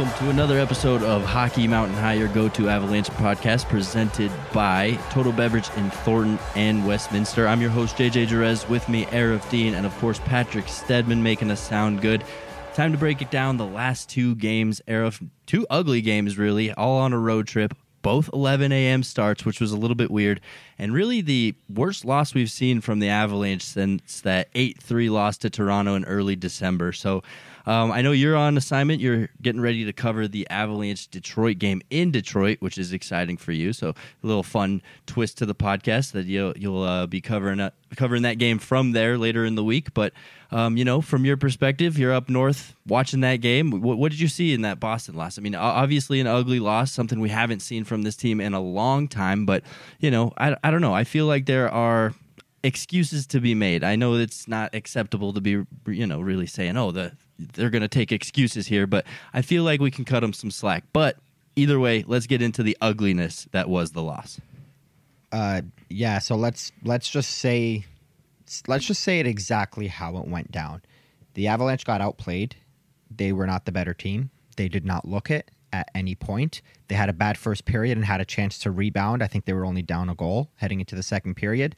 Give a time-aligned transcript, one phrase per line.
[0.00, 4.98] welcome to another episode of Hockey Mountain High, your go to Avalanche podcast presented by
[5.10, 7.46] Total Beverage in Thornton and Westminster.
[7.46, 11.50] I'm your host, JJ Jerez, with me, Aarif Deen, and of course, Patrick Stedman making
[11.50, 12.24] us sound good.
[12.72, 16.96] Time to break it down the last two games, Aarif, two ugly games, really, all
[16.96, 17.76] on a road trip.
[18.00, 19.02] Both 11 a.m.
[19.02, 20.40] starts, which was a little bit weird,
[20.78, 25.36] and really the worst loss we've seen from the Avalanche since that 8 3 loss
[25.36, 26.92] to Toronto in early December.
[26.92, 27.22] So,
[27.66, 29.00] um, I know you're on assignment.
[29.00, 33.52] You're getting ready to cover the Avalanche Detroit game in Detroit, which is exciting for
[33.52, 33.72] you.
[33.72, 37.70] So a little fun twist to the podcast that you'll you'll uh, be covering uh,
[37.96, 39.92] covering that game from there later in the week.
[39.94, 40.12] But
[40.50, 43.70] um, you know, from your perspective, you're up north watching that game.
[43.70, 45.38] What, what, did you see in that Boston loss?
[45.38, 48.60] I mean, obviously an ugly loss, something we haven't seen from this team in a
[48.60, 49.46] long time.
[49.46, 49.62] But
[50.00, 50.94] you know, I I don't know.
[50.94, 52.14] I feel like there are
[52.62, 53.82] excuses to be made.
[53.84, 57.12] I know it's not acceptable to be, you know, really saying, "Oh, the
[57.54, 60.50] they're going to take excuses here," but I feel like we can cut them some
[60.50, 60.84] slack.
[60.92, 61.16] But
[61.56, 64.40] either way, let's get into the ugliness that was the loss.
[65.32, 66.18] Uh, yeah.
[66.18, 67.84] So let's let's just say
[68.66, 70.82] let's just say it exactly how it went down.
[71.34, 72.56] The Avalanche got outplayed.
[73.14, 74.30] They were not the better team.
[74.56, 76.62] They did not look it at any point.
[76.88, 79.22] They had a bad first period and had a chance to rebound.
[79.22, 81.76] I think they were only down a goal heading into the second period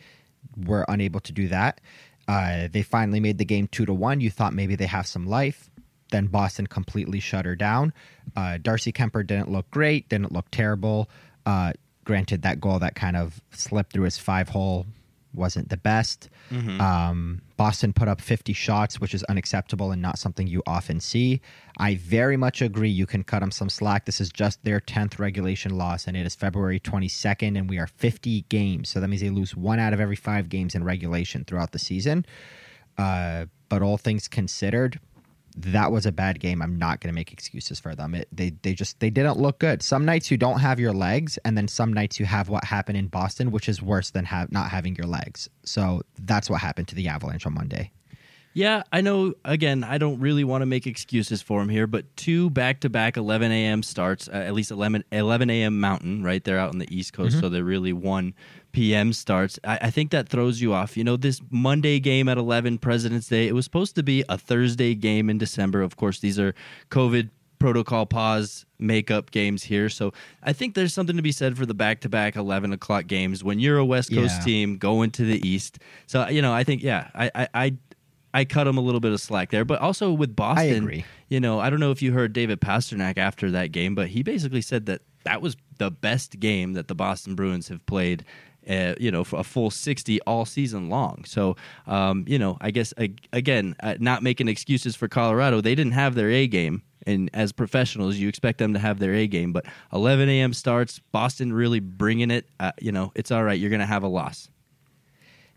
[0.56, 1.80] were unable to do that.
[2.28, 4.20] Uh, they finally made the game two to one.
[4.20, 5.70] You thought maybe they have some life.
[6.10, 7.92] Then Boston completely shut her down.
[8.36, 11.08] Uh, Darcy Kuemper didn't look great, didn't look terrible.
[11.46, 11.72] Uh,
[12.04, 14.86] granted, that goal that kind of slipped through his five hole
[15.34, 16.28] wasn't the best.
[16.50, 16.80] Mm-hmm.
[16.80, 21.40] Um, Boston put up 50 shots, which is unacceptable and not something you often see.
[21.78, 22.90] I very much agree.
[22.90, 24.04] You can cut them some slack.
[24.04, 27.86] This is just their 10th regulation loss, and it is February 22nd, and we are
[27.86, 28.88] 50 games.
[28.88, 31.78] So that means they lose one out of every five games in regulation throughout the
[31.78, 32.26] season.
[32.98, 35.00] Uh, but all things considered,
[35.56, 36.62] that was a bad game.
[36.62, 38.14] I'm not going to make excuses for them.
[38.14, 39.82] It, they they just they didn't look good.
[39.82, 42.98] Some nights you don't have your legs, and then some nights you have what happened
[42.98, 45.48] in Boston, which is worse than have not having your legs.
[45.64, 47.92] So that's what happened to the Avalanche on Monday.
[48.54, 49.32] Yeah, I know.
[49.44, 52.90] Again, I don't really want to make excuses for him here, but two back to
[52.90, 53.82] back 11 a.m.
[53.82, 55.80] starts, uh, at least 11, 11 a.m.
[55.80, 56.44] Mountain, right?
[56.44, 57.40] They're out on the East Coast, mm-hmm.
[57.40, 58.34] so they're really one
[58.72, 59.12] p.m.
[59.12, 59.58] starts.
[59.64, 60.96] I, I, think that throws you off.
[60.96, 64.38] You know, this Monday game at 11, President's Day, it was supposed to be a
[64.38, 65.82] Thursday game in December.
[65.82, 66.54] Of course, these are
[66.90, 69.88] COVID protocol pause makeup games here.
[69.88, 70.12] So
[70.42, 73.44] I think there's something to be said for the back to back 11 o'clock games
[73.44, 74.44] when you're a West Coast yeah.
[74.44, 75.78] team going to the East.
[76.06, 77.76] So, you know, I think, yeah, I, I, I
[78.34, 79.64] I cut him a little bit of slack there.
[79.64, 83.50] But also with Boston, you know, I don't know if you heard David Pastrnak after
[83.50, 87.34] that game, but he basically said that that was the best game that the Boston
[87.34, 88.24] Bruins have played
[88.68, 91.24] uh, you know, for a full 60 all season long.
[91.26, 91.56] So,
[91.86, 92.94] um, you know, I guess,
[93.32, 96.82] again, uh, not making excuses for Colorado, they didn't have their A game.
[97.04, 99.52] And as professionals, you expect them to have their A game.
[99.52, 100.52] But 11 a.m.
[100.52, 102.46] starts, Boston really bringing it.
[102.60, 103.58] Uh, you know, it's all right.
[103.58, 104.48] You're going to have a loss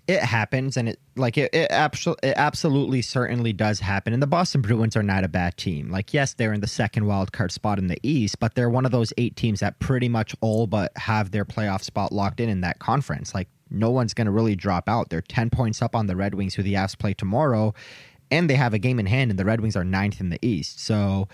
[0.08, 4.28] it happens and it like it it, abso- it absolutely certainly does happen and the
[4.28, 5.90] boston bruins are not a bad team.
[5.90, 8.86] Like yes they're in the second wild card spot in the east but they're one
[8.86, 12.50] of those eight teams that pretty much all but have their playoff spot locked in
[12.50, 13.34] in that conference.
[13.34, 15.10] Like no one's going to really drop out.
[15.10, 17.74] They're 10 points up on the red wings who the avs play tomorrow
[18.30, 20.40] and they have a game in hand and the red wings are ninth in the
[20.42, 20.80] east.
[20.80, 21.28] So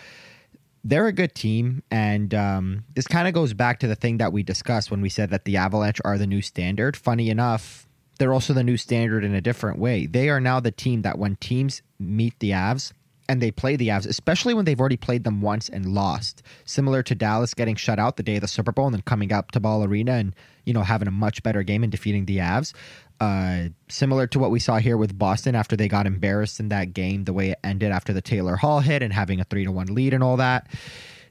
[0.84, 4.34] they're a good team, and um, this kind of goes back to the thing that
[4.34, 6.98] we discussed when we said that the Avalanche are the new standard.
[6.98, 7.88] Funny enough,
[8.22, 10.06] they're also the new standard in a different way.
[10.06, 12.94] They are now the team that when teams meet the Avs
[13.28, 17.02] and they play the Avs, especially when they've already played them once and lost, similar
[17.02, 19.50] to Dallas getting shut out the day of the Super Bowl and then coming up
[19.52, 22.74] to Ball Arena and you know having a much better game and defeating the Avs.
[23.20, 26.94] Uh, similar to what we saw here with Boston after they got embarrassed in that
[26.94, 29.72] game, the way it ended after the Taylor Hall hit and having a three to
[29.72, 30.68] one lead and all that.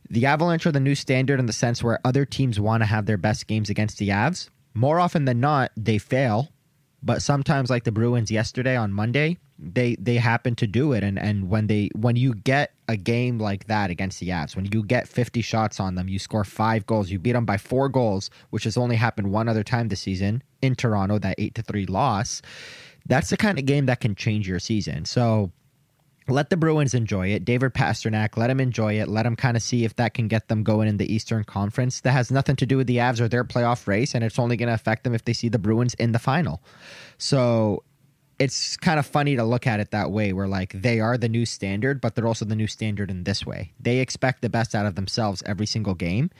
[0.09, 3.07] The Avalanche are the new standard in the sense where other teams want to have
[3.07, 4.49] their best games against the Avs.
[4.75, 6.51] More often than not, they fail
[7.03, 11.19] but sometimes like the Bruins yesterday on Monday, they they happen to do it and
[11.19, 14.83] and when they when you get a game like that against the Avs, when you
[14.83, 18.31] get 50 shots on them, you score 5 goals, you beat them by 4 goals,
[18.51, 21.87] which has only happened one other time this season in Toronto that 8 to 3
[21.87, 22.43] loss.
[23.07, 25.05] That's the kind of game that can change your season.
[25.05, 25.53] So
[26.31, 27.45] let the Bruins enjoy it.
[27.45, 29.09] David Pastrnak, let him enjoy it.
[29.09, 32.01] Let him kind of see if that can get them going in the Eastern Conference.
[32.01, 34.57] That has nothing to do with the Avs or their playoff race, and it's only
[34.57, 36.63] going to affect them if they see the Bruins in the final.
[37.19, 37.85] So
[38.39, 41.29] it's kind of funny to look at it that way, where like they are the
[41.29, 43.73] new standard, but they're also the new standard in this way.
[43.79, 46.31] They expect the best out of themselves every single game,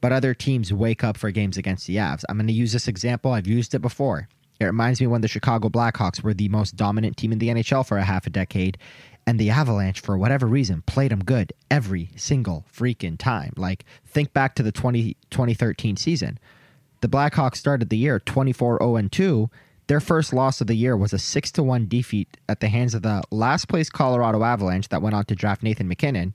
[0.00, 2.24] but other teams wake up for games against the Avs.
[2.28, 3.32] I'm going to use this example.
[3.32, 4.28] I've used it before.
[4.60, 7.86] It reminds me when the Chicago Blackhawks were the most dominant team in the NHL
[7.86, 8.76] for a half a decade
[9.30, 13.52] And the Avalanche, for whatever reason, played them good every single freaking time.
[13.56, 16.36] Like, think back to the 20, 2013 season.
[17.00, 19.50] The Blackhawks started the year 24 0 2.
[19.86, 22.92] Their first loss of the year was a 6 to 1 defeat at the hands
[22.92, 26.34] of the last place Colorado Avalanche that went on to draft Nathan MacKinnon.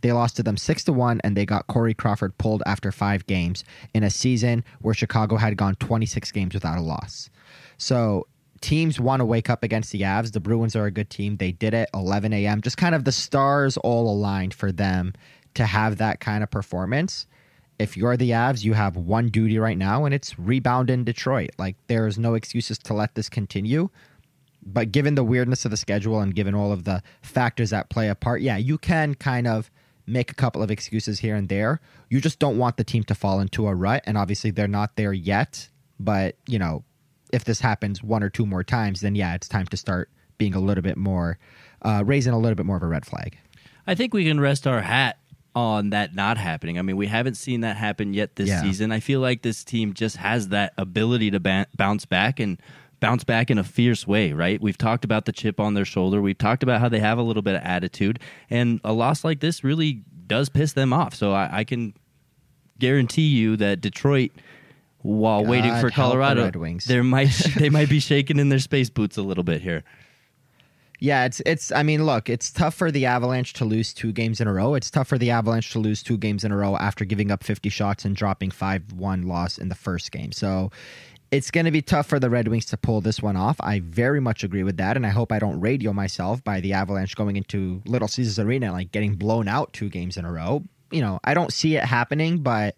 [0.00, 3.28] They lost to them 6 to 1 and they got Corey Crawford pulled after 5
[3.28, 3.62] games
[3.94, 7.30] in a season where Chicago had gone 26 games without a loss.
[7.78, 8.26] So,
[8.64, 10.32] teams want to wake up against the Avs.
[10.32, 11.36] The Bruins are a good team.
[11.36, 12.62] They did it 11 a.m.
[12.62, 15.12] Just kind of the stars all aligned for them
[15.52, 17.26] to have that kind of performance.
[17.78, 21.50] If you're the Avs, you have one duty right now, and it's rebound in Detroit.
[21.58, 23.90] Like there's no excuses to let this continue.
[24.64, 28.08] But given the weirdness of the schedule and given all of the factors that play
[28.08, 29.70] a part, yeah, you can kind of
[30.06, 31.82] make a couple of excuses here and there.
[32.08, 34.96] You just don't want the team to fall into a rut, and obviously they're not
[34.96, 35.68] there yet.
[36.00, 36.82] But you know,
[37.34, 40.08] if this happens one or two more times, then yeah, it's time to start
[40.38, 41.38] being a little bit more,
[41.82, 43.36] uh, raising a little bit more of a red flag.
[43.86, 45.18] I think we can rest our hat
[45.54, 46.78] on that not happening.
[46.78, 48.62] I mean, we haven't seen that happen yet this Yeah.
[48.62, 48.90] season.
[48.90, 52.60] I feel like this team just has that ability to ba- bounce back and
[53.00, 54.60] bounce back in a fierce way, right?
[54.60, 56.20] We've talked about the chip on their shoulder.
[56.22, 58.18] We've talked about how they have a little bit of attitude,
[58.50, 61.14] and a loss like this really does piss them off.
[61.14, 61.92] So I, I can
[62.78, 64.32] guarantee you that Detroit.
[65.04, 66.86] While waiting for the Colorado, Red Wings.
[66.86, 67.28] there might
[67.58, 69.84] they might be shaking in their space boots a little bit here.
[70.98, 71.70] Yeah, it's it's.
[71.72, 74.74] I mean, look, it's tough for the Avalanche to lose two games in a row.
[74.74, 77.44] It's tough for the Avalanche to lose two games in a row after giving up
[77.44, 80.32] 50 shots and dropping five one loss in the first game.
[80.32, 80.70] So.
[81.30, 83.56] It's going to be tough for the Red Wings to pull this one off.
[83.58, 86.74] I very much agree with that, and I hope I don't radio myself by the
[86.74, 90.62] Avalanche going into Little Caesars Arena like getting blown out two games in a row.
[90.92, 92.76] You know, I don't see it happening, but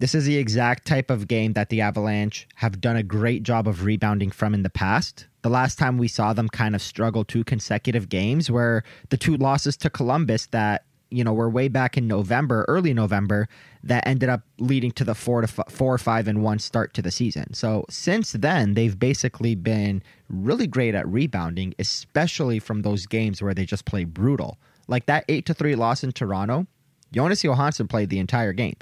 [0.00, 3.68] this is the exact type of game that the Avalanche have done a great job
[3.68, 5.26] of rebounding from in the past.
[5.42, 9.36] The last time we saw them kind of struggle two consecutive games where the two
[9.36, 13.46] losses to Columbus that, you know, were way back in November, early November,
[13.82, 17.02] that ended up leading to the four to f- four, five, and one start to
[17.02, 17.52] the season.
[17.52, 23.52] So since then, they've basically been really great at rebounding, especially from those games where
[23.52, 24.58] they just play brutal.
[24.88, 26.66] Like that eight to three loss in Toronto,
[27.12, 28.76] Jonas Johansson played the entire game.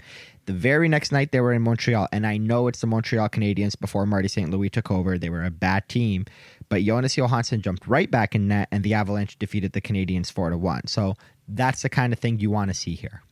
[0.49, 3.79] The very next night they were in Montreal, and I know it's the Montreal Canadiens
[3.79, 4.51] before Marty St.
[4.51, 5.19] Louis took over.
[5.19, 6.25] They were a bad team,
[6.71, 10.49] but Jonas Johansson jumped right back in net, and the Avalanche defeated the Canadiens four
[10.49, 10.87] to one.
[10.87, 11.17] So
[11.49, 13.23] that's the kind of thing you want to see here.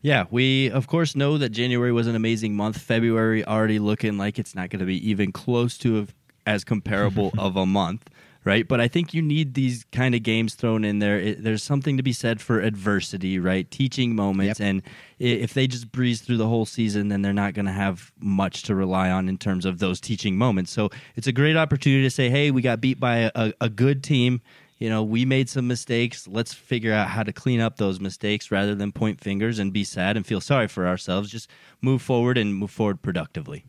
[0.00, 2.78] Yeah, we of course know that January was an amazing month.
[2.78, 6.06] February already looking like it's not going to be even close to
[6.46, 8.08] as comparable of a month,
[8.44, 8.66] right?
[8.66, 11.18] But I think you need these kind of games thrown in there.
[11.18, 13.70] It, there's something to be said for adversity, right?
[13.70, 14.68] Teaching moments, Yep.
[14.68, 14.82] and
[15.18, 18.62] if they just breeze through the whole season, then they're not going to have much
[18.64, 20.70] to rely on in terms of those teaching moments.
[20.72, 23.68] So it's a great opportunity to say, "Hey, we got beat by a, a, a
[23.68, 24.40] good team."
[24.82, 26.26] you know, we made some mistakes.
[26.26, 29.84] Let's figure out how to clean up those mistakes rather than point fingers and be
[29.84, 31.30] sad and feel sorry for ourselves.
[31.30, 31.50] Just
[31.82, 33.66] move forward and move forward productively.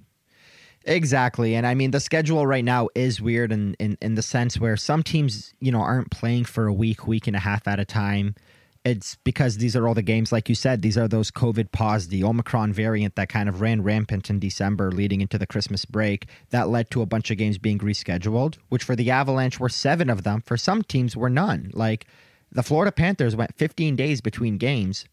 [0.85, 1.55] Exactly.
[1.55, 4.75] And I mean, the schedule right now is weird in, in, in the sense where
[4.77, 7.85] some teams, you know, aren't playing for a week, week and a half at a
[7.85, 8.35] time.
[8.83, 12.07] It's because these are all the games, like you said, these are those COVID pause,
[12.07, 16.25] the Omicron variant that kind of ran rampant in December leading into the Christmas break.
[16.49, 20.09] That led to a bunch of games being rescheduled, which for the Avalanche were seven
[20.09, 20.41] of them.
[20.41, 21.69] For some teams were none.
[21.73, 22.07] Like
[22.51, 25.05] the Florida Panthers went 15 days between games.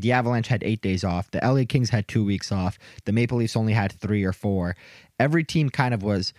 [0.00, 1.30] The Avalanche had eight days off.
[1.30, 2.78] The LA Kings had two weeks off.
[3.04, 4.76] The Maple Leafs only had three or four.
[5.18, 6.32] Every team kind of was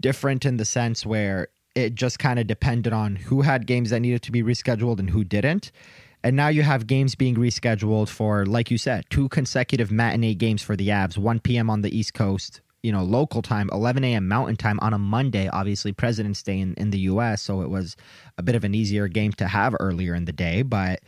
[0.00, 4.00] different in the sense where it just kind of depended on who had games that
[4.00, 5.70] needed to be rescheduled and who didn't.
[6.22, 10.62] And now you have games being rescheduled for, like you said, two consecutive matinee games
[10.62, 11.70] for the Avs, 1 p.m.
[11.70, 14.26] on the East Coast, you know, local time, 11 a.m.
[14.26, 17.42] Mountain time on a Monday, obviously President's Day in, in the U.S.
[17.42, 17.96] So it was
[18.38, 20.62] a bit of an easier game to have earlier in the day.
[20.62, 21.00] But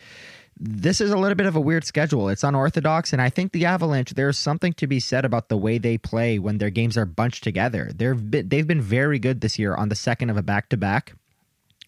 [0.60, 2.28] this is a little bit of a weird schedule.
[2.28, 4.14] It's unorthodox, and I think the Avalanche.
[4.14, 7.44] There's something to be said about the way they play when their games are bunched
[7.44, 7.90] together.
[7.94, 10.76] They've been, they've been very good this year on the second of a back to
[10.76, 11.14] back.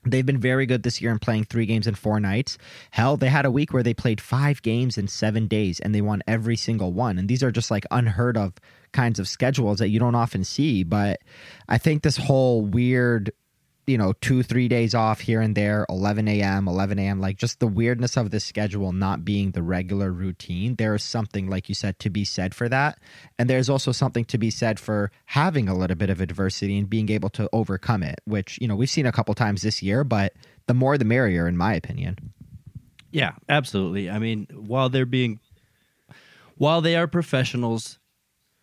[0.04, 2.56] They've been very good this year in playing three games in four nights.
[2.90, 6.00] Hell, they had a week where they played five games in seven days and they
[6.00, 7.18] won every single one.
[7.18, 8.54] And these are just like unheard of
[8.92, 10.84] kinds of schedules that you don't often see.
[10.84, 11.20] But
[11.68, 13.30] I think this whole weird
[13.90, 17.58] you know, two, three days off here and there, 11 a.m., 11 a.m., like just
[17.60, 20.76] the weirdness of the schedule not being the regular routine.
[20.76, 22.98] There is something, like you said, to be said for that.
[23.38, 26.88] And there's also something to be said for having a little bit of adversity and
[26.88, 30.04] being able to overcome it, which, you know, we've seen a couple times this year,
[30.04, 30.32] but
[30.66, 32.16] the more the merrier, in my opinion.
[33.12, 34.08] Yeah, absolutely.
[34.08, 35.40] I mean, while they're being,
[36.56, 37.98] while they are professionals,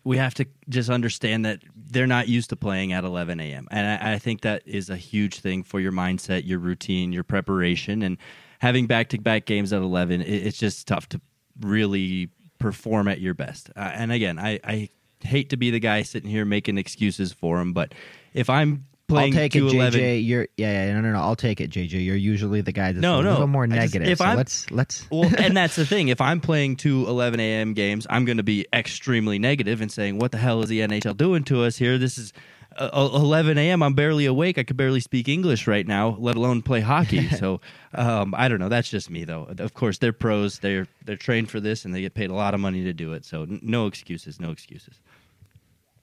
[0.08, 3.68] we have to just understand that they're not used to playing at 11 a.m.
[3.70, 7.26] And I, I think that is a huge thing for your mindset, your routine, your
[7.26, 8.18] preparation, and
[8.60, 10.22] having back to back games at 11.
[10.22, 11.20] It, it's just tough to
[11.60, 13.70] really perform at your best.
[13.76, 14.90] Uh, and again, I, I
[15.26, 17.94] hate to be the guy sitting here making excuses for them, but
[18.34, 20.28] if I'm I'll take it, 211 JJ.
[20.28, 21.20] You're yeah, yeah, no, no, no.
[21.20, 22.04] I'll take it, JJ.
[22.06, 23.32] You're usually the guy that's No, a no.
[23.32, 24.08] little more I just- negative.
[24.10, 25.08] if so I'm- let's let's.
[25.10, 26.10] well, and that's the thing.
[26.10, 27.74] If I'm playing two 11 a.m.
[27.74, 31.16] games, I'm going to be extremely negative and saying, "What the hell is the NHL
[31.16, 31.98] doing to us here?
[31.98, 32.34] This is
[32.78, 33.82] uh, 11 a.m.
[33.82, 34.58] I'm barely awake.
[34.58, 37.62] I could barely speak English right now, let alone play hockey." so
[37.94, 38.70] um, I don't know.
[38.70, 39.48] That's just me, though.
[39.58, 40.60] Of course, they're pros.
[40.60, 43.14] They're they're trained for this, and they get paid a lot of money to do
[43.14, 43.24] it.
[43.24, 44.40] So no excuses.
[44.42, 45.00] No excuses.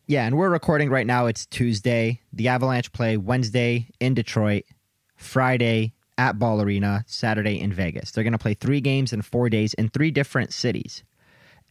[0.06, 1.24] Yeah, and we're recording right now.
[1.26, 2.20] It's Tuesday.
[2.30, 4.64] The Avalanche play Wednesday in Detroit,
[5.16, 8.10] Friday at Ball Arena, Saturday in Vegas.
[8.10, 11.04] They're going to play three games in four days in three different cities.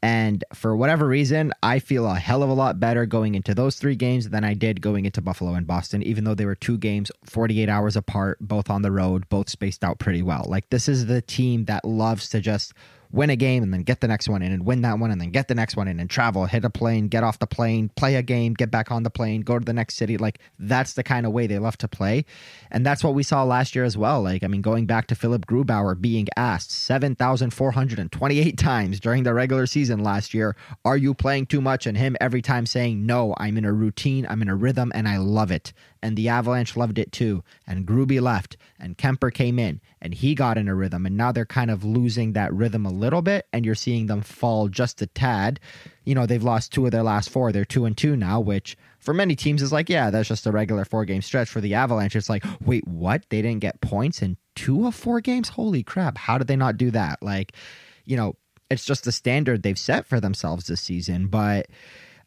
[0.01, 3.75] And for whatever reason, I feel a hell of a lot better going into those
[3.75, 6.79] three games than I did going into Buffalo and Boston, even though they were two
[6.79, 10.47] games 48 hours apart, both on the road, both spaced out pretty well.
[10.49, 12.73] Like, this is the team that loves to just
[13.13, 15.21] win a game and then get the next one in and win that one and
[15.21, 17.89] then get the next one in and travel, hit a plane, get off the plane,
[17.95, 20.17] play a game, get back on the plane, go to the next city.
[20.17, 22.25] Like that's the kind of way they love to play.
[22.71, 24.23] And that's what we saw last year as well.
[24.23, 29.67] Like, I mean, going back to Philip Grubauer being asked 7,428 times during the regular
[29.67, 31.85] season last year, are you playing too much?
[31.85, 35.07] And him every time saying, no, I'm in a routine, I'm in a rhythm, and
[35.07, 35.71] I love it.
[36.03, 37.43] And the Avalanche loved it too.
[37.65, 41.05] And Gruby left, and Kuemper came in, and he got in a rhythm.
[41.05, 44.21] And now they're kind of losing that rhythm a little bit, and you're seeing them
[44.21, 45.61] fall just a tad.
[46.03, 47.53] You know, they've lost two of their last four.
[47.53, 50.51] They're two and two now, which for many teams is like, yeah, that's just a
[50.51, 51.49] regular four game stretch.
[51.49, 53.23] For the Avalanche, it's like, wait, what?
[53.29, 55.49] They didn't get points in two of four games?
[55.49, 56.17] Holy crap.
[56.17, 57.23] How did they not do that?
[57.23, 57.53] Like,
[58.03, 58.35] you know,
[58.69, 61.27] it's just the standard they've set for themselves this season.
[61.27, 61.67] But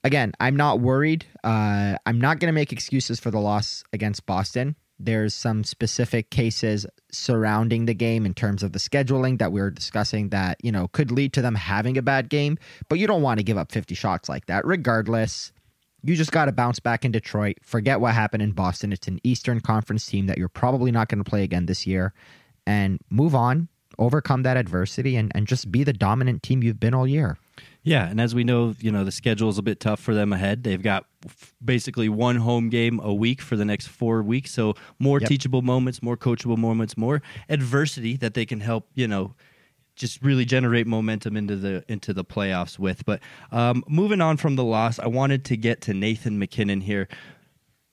[0.07, 1.27] again, I'm not worried.
[1.43, 4.77] Uh, I'm not going to make excuses for the loss against Boston.
[4.99, 9.71] There's some specific cases surrounding the game in terms of the scheduling that we were
[9.71, 12.57] discussing that, you know, could lead to them having a bad game,
[12.89, 14.65] but you don't want to give up 50 shots like that.
[14.65, 15.53] Regardless,
[16.03, 17.59] you just got to bounce back in Detroit.
[17.63, 18.93] Forget what happened in Boston.
[18.93, 22.15] It's an Eastern Conference team that you're probably not going to play again this year
[22.67, 26.95] and move on, overcome that adversity, and, and just be the dominant team you've been
[26.95, 27.39] all year.
[27.87, 30.33] Yeah, and as we know, you know the schedule is a bit tough for them
[30.33, 30.65] ahead.
[30.65, 34.75] They've got f- basically one home game a week for the next four weeks, so
[34.99, 35.29] more Yep.
[35.29, 38.89] teachable moments, more coachable moments, more adversity that they can help.
[38.97, 39.35] You know,
[39.95, 43.05] just really generate momentum into the into the playoffs with.
[43.07, 43.21] But
[43.53, 47.07] um, moving on from the loss, I wanted to get to Nathan MacKinnon here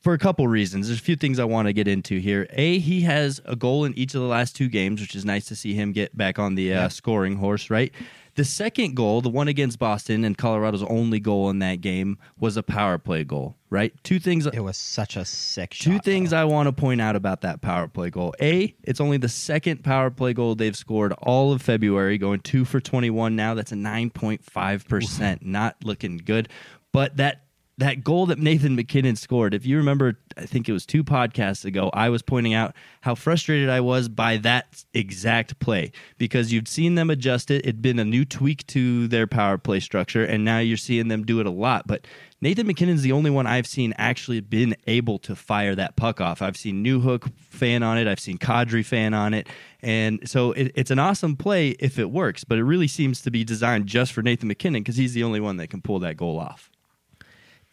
[0.01, 0.87] for a couple reasons.
[0.87, 2.47] There's a few things I want to get into here.
[2.53, 5.45] A, he has a goal in each of the last two games, which is nice
[5.45, 6.87] to see him get back on the uh, Yeah.
[6.87, 7.93] scoring horse, right?
[8.35, 12.57] The second goal, the one against Boston and Colorado's only goal in that game, was
[12.57, 13.93] a power play goal, right?
[14.03, 14.47] Two things.
[14.47, 15.83] It was such a sick shot.
[15.83, 16.37] Two things though.
[16.37, 18.33] I want to point out about that power play goal.
[18.41, 22.65] A, it's only the second power play goal they've scored all of February, going two
[22.65, 23.53] for 21 now.
[23.53, 25.43] That's a 9.5%.
[25.43, 26.49] Not looking good.
[26.91, 27.43] But that
[27.83, 31.65] that goal that Nathan MacKinnon scored, if you remember, I think it was two podcasts
[31.65, 36.69] ago, I was pointing out how frustrated I was by that exact play because you'd
[36.69, 37.65] seen them adjust it.
[37.65, 41.25] It'd been a new tweak to their power play structure, and now you're seeing them
[41.25, 41.85] do it a lot.
[41.85, 42.07] But
[42.39, 46.41] Nathan MacKinnon's the only one I've seen actually been able to fire that puck off.
[46.41, 49.49] I've seen Newhook fan on it, I've seen Kadri fan on it,
[49.81, 52.45] and so it, it's an awesome play if it works.
[52.45, 55.41] But it really seems to be designed just for Nathan MacKinnon because he's the only
[55.41, 56.69] one that can pull that goal off.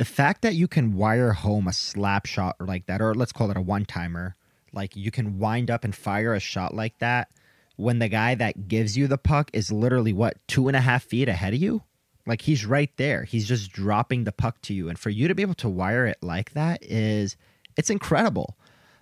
[0.00, 3.50] The fact that you can wire home a slap shot like that, or let's call
[3.50, 4.35] it a one timer,
[4.73, 7.28] like you can wind up and fire a shot like that
[7.76, 11.02] when the guy that gives you the puck is literally what two and a half
[11.02, 11.83] feet ahead of you.
[12.25, 13.25] Like he's right there.
[13.25, 14.88] He's just dropping the puck to you.
[14.88, 17.37] And for you to be able to wire it like that is
[17.76, 18.57] it's incredible.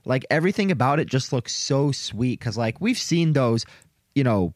[0.05, 3.65] Like everything about it just looks so sweet because like we've seen those,
[4.17, 4.53] you know,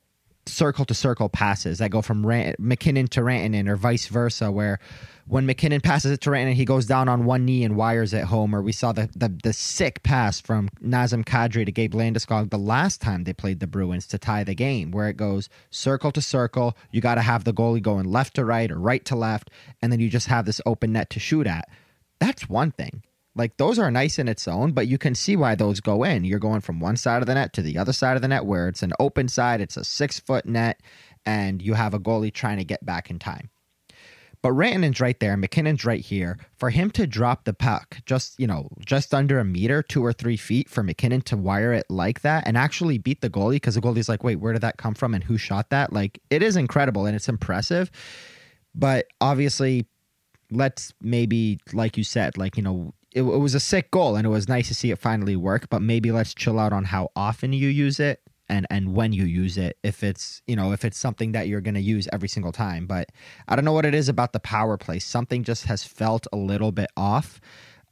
[0.46, 4.78] circle to circle passes that go from Ran- MacKinnon to Rantanen or vice versa, where
[5.26, 8.24] when MacKinnon passes it to Rantanen, he goes down on one knee and wires it
[8.24, 8.54] home.
[8.54, 12.58] Or we saw the the, the sick pass from Nazem Kadri to Gabe Landeskog the
[12.58, 16.20] last time they played the Bruins to tie the game, where it goes circle to
[16.20, 16.76] circle.
[16.90, 19.92] You got to have the goalie going left to right or right to left, and
[19.92, 21.68] then you just have this open net to shoot at.
[22.18, 23.02] That's one thing.
[23.34, 26.24] Like those are nice in its own, but you can see why those go in.
[26.24, 28.44] You're going from one side of the net to the other side of the net
[28.44, 30.80] where it's an open side, it's a six foot net,
[31.24, 33.48] and you have a goalie trying to get back in time.
[34.42, 36.36] But Rantanen's right there, MacKinnon's right here.
[36.58, 40.12] For him to drop the puck just, you know, just under a meter, two or
[40.12, 43.76] three feet for MacKinnon to wire it like that and actually beat the goalie because
[43.76, 45.92] the goalie's like, wait, where did that come from and who shot that?
[45.92, 47.88] Like, it is incredible and it's impressive.
[48.74, 49.86] But obviously,
[50.50, 54.26] let's maybe, like you said, like, you know, it, it was a sick goal and
[54.26, 57.10] it was nice to see it finally work, but maybe let's chill out on how
[57.14, 60.84] often you use it and and when you use it if it's you know if
[60.84, 62.86] it's something that you're going to use every single time.
[62.86, 63.10] But
[63.48, 64.98] i don't know what it is about the power play.
[64.98, 67.40] Something just has felt a little bit off.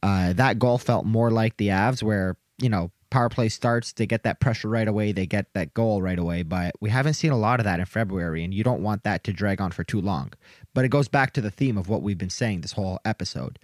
[0.03, 4.07] Uh, that goal felt more like the avs where you know power play starts they
[4.07, 7.33] get that pressure right away they get that goal right away but we haven't seen
[7.33, 9.85] a lot of that in february and you don't want that to drag on for
[9.85, 10.33] too long.
[10.75, 13.59] But it goes back to the theme of what we've been saying this whole episode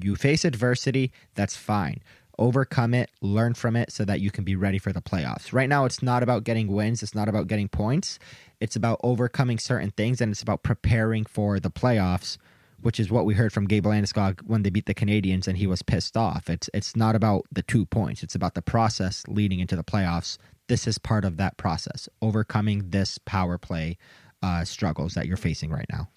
[0.00, 2.00] you face adversity that's fine
[2.38, 5.52] overcome it, learn from it so that you can be ready for the playoffs.
[5.52, 8.18] Right now, it's not about getting wins, it's not about getting points.
[8.60, 12.38] It's about overcoming certain things and it's about preparing for the playoffs,
[12.80, 15.66] which is what we heard from Gabe Landeskog when they beat the Canadiens and he
[15.66, 16.48] was pissed off.
[16.48, 20.38] It's it's not about the two points, it's about the process leading into the playoffs.
[20.66, 23.98] This is part of that process, overcoming this power play
[24.42, 26.08] uh, struggles that you're facing right now.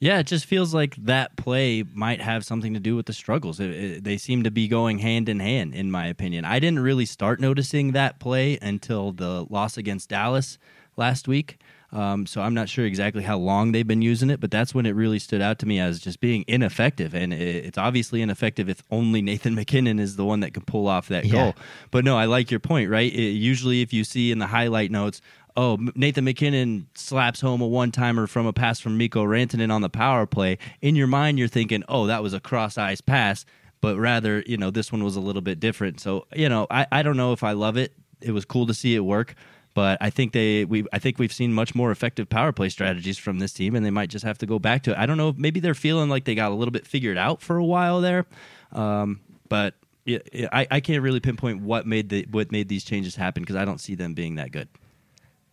[0.00, 3.58] Yeah, it just feels like that play might have something to do with the struggles.
[3.58, 6.44] It, it, they seem to be going hand in hand, in my opinion.
[6.44, 10.56] I didn't really start noticing that play until the loss against Dallas
[10.96, 11.58] last week.
[11.90, 14.84] Um, so I'm not sure exactly how long they've been using it, but that's when
[14.84, 17.14] it really stood out to me as just being ineffective.
[17.14, 20.86] And it, it's obviously ineffective if only Nathan MacKinnon is the one that can pull
[20.86, 21.32] off that yeah.
[21.32, 21.54] goal.
[21.90, 23.10] But no, I like your point, right?
[23.10, 25.22] usually, if you see in the highlight notes,
[25.58, 29.82] oh, Nathan MacKinnon slaps home a one timer from a pass from Mikko Rantanen on
[29.82, 33.44] the power play, in your mind, you're thinking, oh, that was a cross ice pass.
[33.80, 36.00] But rather, you know, this one was a little bit different.
[36.00, 37.92] So, you know, I, I don't know if I love it.
[38.20, 39.34] It was cool to see it work.
[39.74, 43.18] But I think they we I think we've seen much more effective power play strategies
[43.18, 44.98] from this team, and they might just have to go back to it.
[44.98, 45.34] I don't know.
[45.36, 48.26] Maybe they're feeling like they got a little bit figured out for a while there,
[48.72, 49.74] um, but
[50.08, 53.64] I, I can't really pinpoint what made the what made these changes happen because I
[53.64, 54.68] don't see them being that good.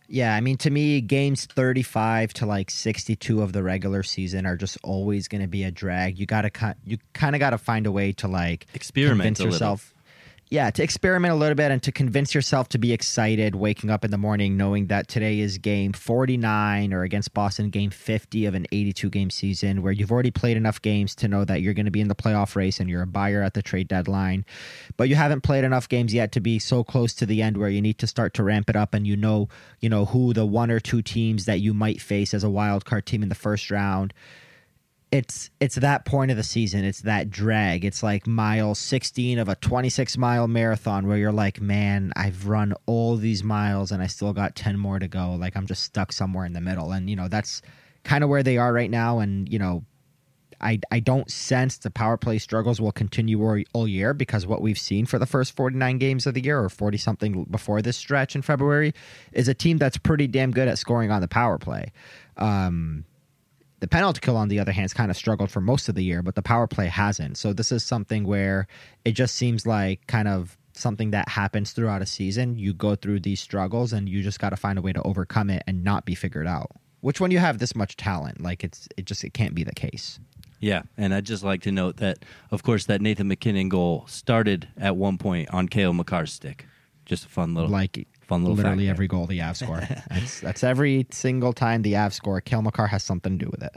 [0.08, 4.56] Yeah, I mean, to me, games 35 to like 62 of the regular season are
[4.56, 6.18] just always going to be a drag.
[6.18, 9.92] You got to you kind of got to find a way to like experiment yourself
[10.48, 14.04] yeah, to experiment a little bit and to convince yourself to be excited waking up
[14.04, 18.54] in the morning knowing that today is game 49 or against Boston game 50 of
[18.54, 21.86] an 82 game season where you've already played enough games to know that you're going
[21.86, 24.44] to be in the playoff race and you're a buyer at the trade deadline.
[24.96, 27.68] But you haven't played enough games yet to be so close to the end where
[27.68, 29.48] you need to start to ramp it up and you know,
[29.80, 32.84] you know who the one or two teams that you might face as a wild
[32.84, 34.14] card team in the first round
[35.12, 36.84] it's it's that point of the season.
[36.84, 37.84] It's that drag.
[37.84, 42.74] It's like mile 16 of a 26 mile marathon where you're like, man, I've run
[42.86, 45.36] all these miles and I still got 10 more to go.
[45.38, 46.90] Like I'm just stuck somewhere in the middle.
[46.92, 47.62] And you know, that's
[48.02, 49.20] kind of where they are right now.
[49.20, 49.84] And you know,
[50.60, 54.78] I I don't sense the power play struggles will continue all, year because what we've
[54.78, 58.34] seen for the first 49 games of the year or 40 something before this stretch
[58.34, 58.92] in February
[59.32, 61.92] is a team that's pretty damn good at scoring on the power play.
[62.36, 63.04] Um,
[63.80, 66.02] the penalty kill, on the other hand, has kind of struggled for most of the
[66.02, 67.36] year, but the power play hasn't.
[67.36, 68.66] So this is something where
[69.04, 72.56] it just seems like kind of something that happens throughout a season.
[72.58, 75.50] You go through these struggles and you just got to find a way to overcome
[75.50, 76.70] it and not be figured out.
[77.00, 79.74] Which when you have this much talent, like it's it just it can't be the
[79.74, 80.18] case.
[80.58, 84.68] Yeah, and I'd just like to note that, of course, that Nathan MacKinnon goal started
[84.78, 86.66] at one point on Cale Makar's stick.
[87.04, 89.80] Just a fun little like Fun little literally every goal the Avs score.
[90.10, 92.40] that's, that's every single time the Avs score.
[92.40, 93.74] Cale Makar has something to do with it.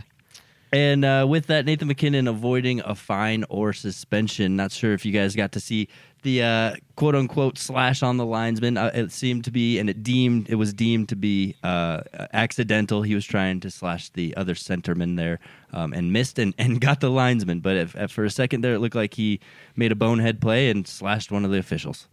[0.72, 4.56] And uh, with that, Nathan MacKinnon avoiding a fine or suspension.
[4.56, 5.88] Not sure if you guys got to see
[6.22, 8.78] the uh, quote unquote slash on the linesman.
[8.78, 12.02] Uh, it seemed to be, and it deemed it was deemed to be uh,
[12.34, 13.02] accidental.
[13.02, 15.40] He was trying to slash the other centerman there
[15.74, 17.62] um, and missed and, and got the linesman.
[17.62, 19.40] But if, if for a second there, it looked like he
[19.76, 22.08] made a bonehead play and slashed one of the officials.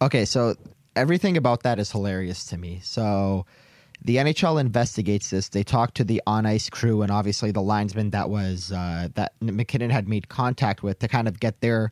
[0.00, 0.54] Okay, so
[0.96, 2.80] everything about that is hilarious to me.
[2.82, 3.46] So
[4.02, 5.48] the NHL investigates this.
[5.48, 9.34] They talk to the on ice crew and obviously the linesman that was uh, that
[9.40, 11.90] MacKinnon had made contact with to kind of get their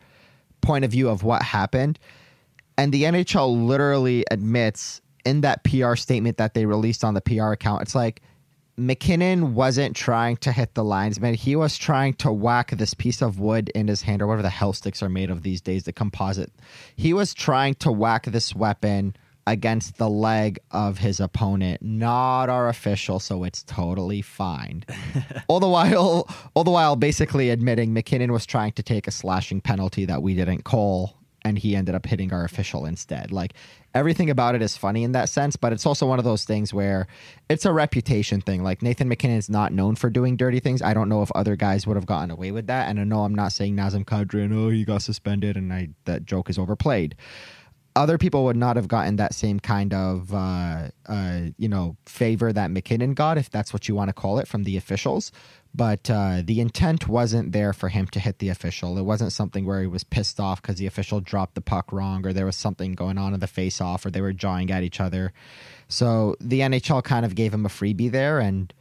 [0.60, 1.98] point of view of what happened.
[2.76, 7.52] And the NHL literally admits in that PR statement that they released on the PR
[7.52, 8.22] account, it's like
[8.76, 11.34] MacKinnon wasn't trying to hit the linesman.
[11.34, 14.50] He was trying to whack this piece of wood in his hand, or whatever the
[14.50, 16.50] hell sticks are made of these days, the composite.
[16.96, 19.14] He was trying to whack this weapon
[19.46, 24.84] against the leg of his opponent, not our official, so it's totally fine.
[25.48, 29.60] all the while all the while basically admitting MacKinnon was trying to take a slashing
[29.60, 33.32] penalty that we didn't call and he ended up hitting our official instead.
[33.32, 33.54] Like
[33.94, 36.72] everything about it is funny in that sense, but it's also one of those things
[36.72, 37.06] where
[37.48, 38.62] it's a reputation thing.
[38.62, 40.82] Like Nathan MacKinnon is not known for doing dirty things.
[40.82, 42.88] I don't know if other guys would have gotten away with that.
[42.88, 46.24] And I know I'm not saying Nazem Kadri oh he got suspended and I that
[46.24, 47.16] joke is overplayed.
[47.94, 52.52] Other people would not have gotten that same kind of uh, uh, you know favor
[52.52, 55.30] that MacKinnon got, if that's what you want to call it, from the officials.
[55.74, 58.98] But uh, the intent wasn't there for him to hit the official.
[58.98, 62.26] It wasn't something where he was pissed off because the official dropped the puck wrong,
[62.26, 65.00] or there was something going on in the face-off, or they were jawing at each
[65.00, 65.32] other.
[65.88, 68.72] So the NHL kind of gave him a freebie there, and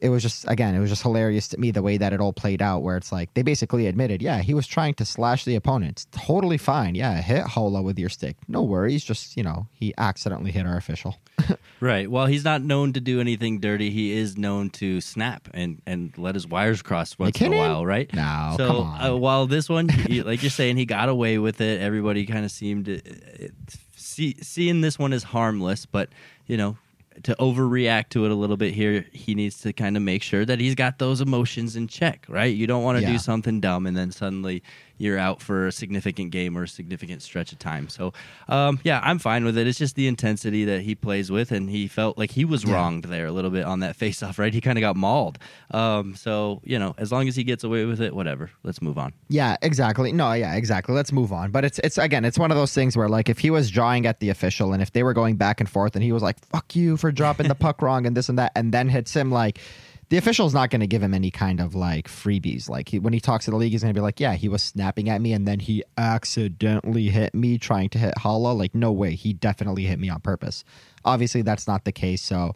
[0.00, 2.32] it was just again it was just hilarious to me the way that it all
[2.32, 5.54] played out where it's like they basically admitted yeah he was trying to slash the
[5.54, 6.06] opponents.
[6.12, 6.94] Totally fine.
[6.94, 8.36] Yeah hit Haula with your stick.
[8.48, 9.04] No worries.
[9.04, 11.16] Just you know he accidentally hit our official.
[11.78, 12.10] Right.
[12.10, 13.90] Well he's not known to do anything dirty.
[13.90, 17.84] He is known to snap and and let his wires cross once in a while
[17.84, 18.12] right?
[18.14, 18.82] No so.
[18.82, 21.80] Uh, while this one he, like you're saying he got away with it.
[21.82, 23.48] Everybody kind of seemed to, uh,
[23.94, 26.08] see, seeing this one as harmless but
[26.46, 26.78] you know
[27.24, 30.44] to overreact to it a little bit here, he needs to kind of make sure
[30.44, 32.54] that he's got those emotions in check, right?
[32.54, 33.12] You don't want to Yeah.
[33.12, 34.62] do something dumb and then suddenly
[34.98, 37.88] you're out for a significant game or a significant stretch of time.
[37.88, 38.12] So,
[38.48, 39.66] um, yeah, I'm fine with it.
[39.66, 42.74] It's just the intensity that he plays with, and he felt like he was Yeah.
[42.74, 44.52] wronged there a little bit on that face-off, right?
[44.54, 45.38] He kind of got mauled.
[45.70, 48.50] Um, so, you know, as long as he gets away with it, whatever.
[48.62, 49.12] Let's move on.
[49.28, 50.12] Yeah, exactly.
[50.12, 50.94] No, yeah, exactly.
[50.94, 51.50] Let's move on.
[51.50, 54.06] But it's it's again, it's one of those things where like if he was jawing
[54.06, 56.38] at the official and if they were going back and forth and he was like,
[56.46, 59.30] "Fuck you for dropping the puck wrong" and this and that, and then hits him
[59.30, 59.60] like.
[60.08, 62.68] The official's not going to give him any kind of like freebies.
[62.68, 64.48] Like he, when he talks to the league, he's going to be like, "Yeah, he
[64.48, 68.74] was snapping at me, and then he accidentally hit me trying to hit Haula." Like,
[68.74, 70.62] no way, he definitely hit me on purpose.
[71.04, 72.22] Obviously, that's not the case.
[72.22, 72.54] So,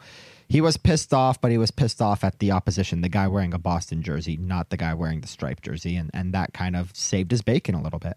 [0.48, 3.54] he was pissed off, but he was pissed off at the opposition, the guy wearing
[3.54, 6.94] a Boston jersey, not the guy wearing the striped jersey, and and that kind of
[6.94, 8.16] saved his bacon a little bit.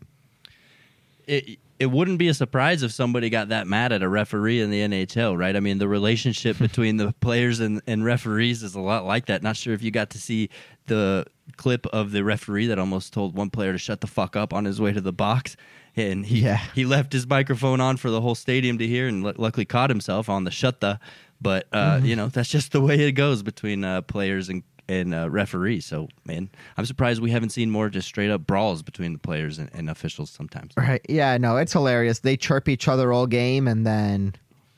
[1.28, 4.70] It it wouldn't be a surprise if somebody got that mad at a referee in
[4.70, 5.56] the NHL, right?
[5.56, 9.44] I mean, the relationship between the players and, and referees is a lot like that.
[9.44, 10.50] Not sure if you got to see
[10.86, 11.26] the
[11.58, 14.64] clip of the referee that almost told one player to shut the fuck up on
[14.66, 15.58] his way to the box.
[15.96, 16.62] And he, Yeah.
[16.74, 19.90] he left his microphone on for the whole stadium to hear and lu- luckily caught
[19.90, 21.00] himself on the shut the.
[21.42, 25.14] But, uh, you know, that's just the way it goes between uh, players and, and
[25.14, 25.86] uh, referees.
[25.86, 29.60] So, man, I'm surprised we haven't seen more just straight up brawls between the players
[29.60, 30.74] and, and officials sometimes.
[30.78, 31.02] Right?
[31.08, 32.20] Yeah, no, it's hilarious.
[32.20, 34.36] They chirp each other all game, and then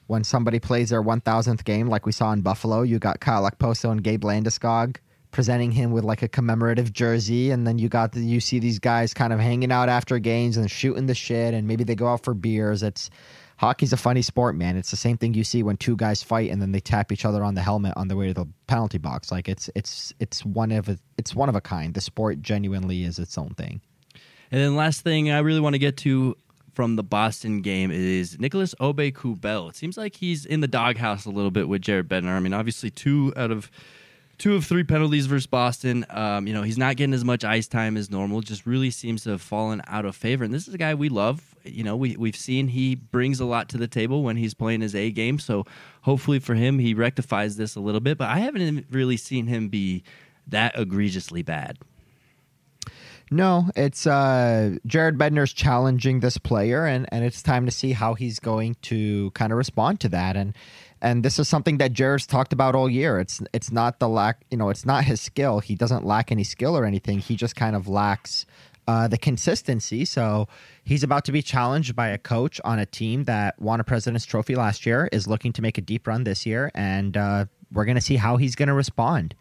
[0.08, 3.50] when somebody plays their one thousandth game, like we saw in Buffalo, you got Kyle
[3.50, 4.98] Okposo and Gabe Landeskog
[5.32, 8.80] presenting him with like a commemorative jersey, and then you got the, you see these
[8.80, 12.08] guys kind of hanging out after games and shooting the shit, and maybe they go
[12.08, 12.84] out for beers.
[12.84, 13.10] It's
[13.58, 14.78] hockey's a funny sport, man.
[14.78, 17.26] It's the same thing you see when two guys fight and then they tap each
[17.26, 19.32] other on the helmet on their way to the penalty box.
[19.32, 21.94] Like it's it's it's one of a, it's one of a kind.
[21.94, 23.82] The sport genuinely is its own thing.
[24.52, 26.36] And then last thing I really want to get to
[26.74, 29.70] from the Boston game is Nicolas Aubé-Kubel.
[29.70, 32.36] It seems like he's in the doghouse a little bit with Jared Bednar.
[32.36, 33.72] I mean, obviously two out of
[34.38, 36.06] two of three penalties versus Boston.
[36.10, 38.42] Um, you know, he's not getting as much ice time as normal.
[38.42, 40.44] Just really seems to have fallen out of favor.
[40.44, 41.56] And this is a guy we love.
[41.64, 44.82] You know, we we've seen he brings a lot to the table when he's playing
[44.82, 45.40] his A game.
[45.40, 45.66] So
[46.02, 48.18] hopefully for him, he rectifies this a little bit.
[48.18, 50.04] But I haven't really seen him be
[50.48, 51.80] that egregiously bad.
[53.32, 58.14] No, it's uh, Jared Bednar's challenging this player, and, and it's time to see how
[58.14, 60.38] he's going to kind of respond to that.
[60.38, 60.54] And
[61.06, 63.20] and this is something that Jared's talked about all year.
[63.20, 65.60] It's it's not the lack, you know, it's not his skill.
[65.60, 67.20] He doesn't lack any skill or anything.
[67.20, 68.48] He just kind of lacks
[68.88, 70.04] uh, the consistency.
[70.04, 70.48] So
[70.84, 74.26] he's about to be challenged by a coach on a team that won a President's
[74.26, 77.86] Trophy last year, is looking to make a deep run this year, and uh, we're
[77.86, 79.36] going to see how he's going to respond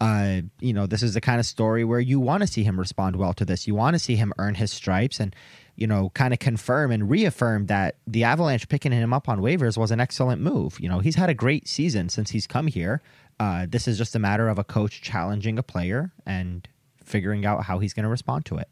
[0.00, 2.78] uh, you know, this is the kind of story where you want to see him
[2.78, 3.66] respond well to this.
[3.66, 5.34] You want to see him earn his stripes and,
[5.78, 9.78] you know, kind of confirm and reaffirm that the Avalanche picking him up on waivers
[9.78, 10.80] was an excellent move.
[10.80, 13.00] You know, he's had a great season since he's come here.
[13.38, 16.66] Uh, this is just a matter of a coach challenging a player and
[17.04, 18.68] figuring out how he's going to respond to it.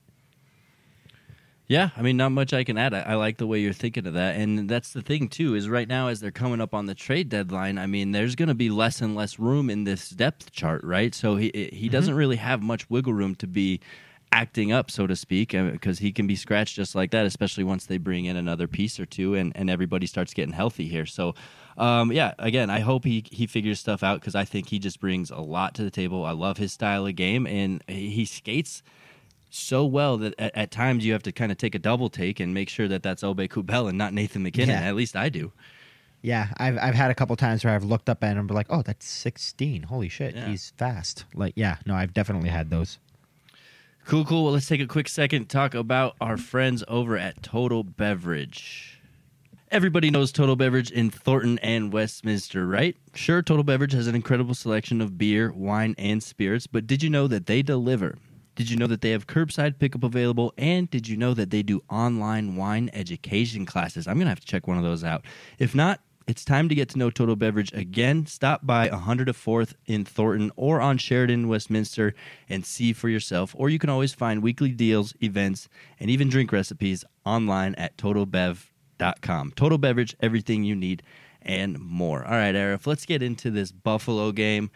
[1.69, 2.93] Yeah, I mean, not much I can add.
[2.93, 5.55] I, I like the way you're thinking of that, and that's the thing too.
[5.55, 8.49] Is right now as they're coming up on the trade deadline, I mean, there's going
[8.49, 11.15] to be less and less room in this depth chart, right?
[11.15, 13.81] So he he doesn't really have much wiggle room to be
[14.41, 17.87] acting up, so to speak, because he can be scratched just like that, especially once
[17.87, 21.07] they bring in another piece or two, and and everybody starts getting healthy here.
[21.07, 21.35] So.
[21.79, 24.99] Um, yeah, again, I hope he, he figures stuff out because I think he just
[24.99, 26.25] brings a lot to the table.
[26.25, 28.83] I love his style of game, and he he skates
[29.51, 32.41] so well that at, at times you have to kind of take a double take
[32.41, 34.71] and make sure that that's Aubé-Kubel and not Nathan MacKinnon.
[34.81, 34.89] Yeah.
[34.89, 35.53] At least I do.
[36.23, 38.55] Yeah, I've I've had a couple times where I've looked up at him and be
[38.55, 39.83] like, oh, that's sixteen.
[39.83, 40.49] Holy shit, Yeah.
[40.49, 41.27] he's fast.
[41.35, 42.99] Like, yeah, no, I've definitely had those.
[44.07, 44.45] Cool, cool.
[44.45, 49.01] Well, let's take a quick second to talk about our friends over at Total Beverage.
[49.73, 52.97] Everybody knows Total Beverage in Thornton and Westminster, right?
[53.15, 57.11] Sure, Total Beverage has an incredible selection of beer, wine, and spirits, but did you
[57.11, 58.17] know that they deliver
[58.57, 60.55] Did you know that they have curbside pickup available?
[60.57, 64.07] And did you know that they do online wine education classes?
[64.09, 65.25] I'm going to have to check one of those out.
[65.59, 68.27] If not, it's time to get to know Total Beverage again.
[68.27, 72.15] Stop by 104th in Thornton or on Sheridan, Westminster,
[72.49, 73.55] and see for yourself.
[73.57, 75.69] Or you can always find weekly deals, events,
[76.01, 79.53] and even drink recipes online at totalbev.com.
[79.55, 81.03] Total Beverage, everything you need
[81.43, 82.25] and more.
[82.25, 84.71] All right, Aarif, let's get into this Buffalo game.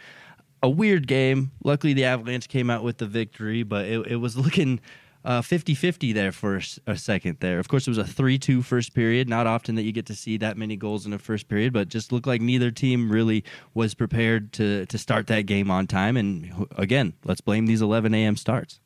[0.63, 1.51] A weird game.
[1.65, 4.81] Luckily, the Avalanche came out with the victory, but it, it was looking
[5.25, 7.59] uh, 50-50 there for a second there.
[7.59, 9.29] Of course, it was a 3-2 first period.
[9.29, 11.89] Not often that you get to see that many goals in a first period, but
[11.89, 16.17] just looked like neither team really was prepared to to start that game on time.
[16.17, 18.37] And again, let's blame these 11 a.m.
[18.37, 18.81] starts.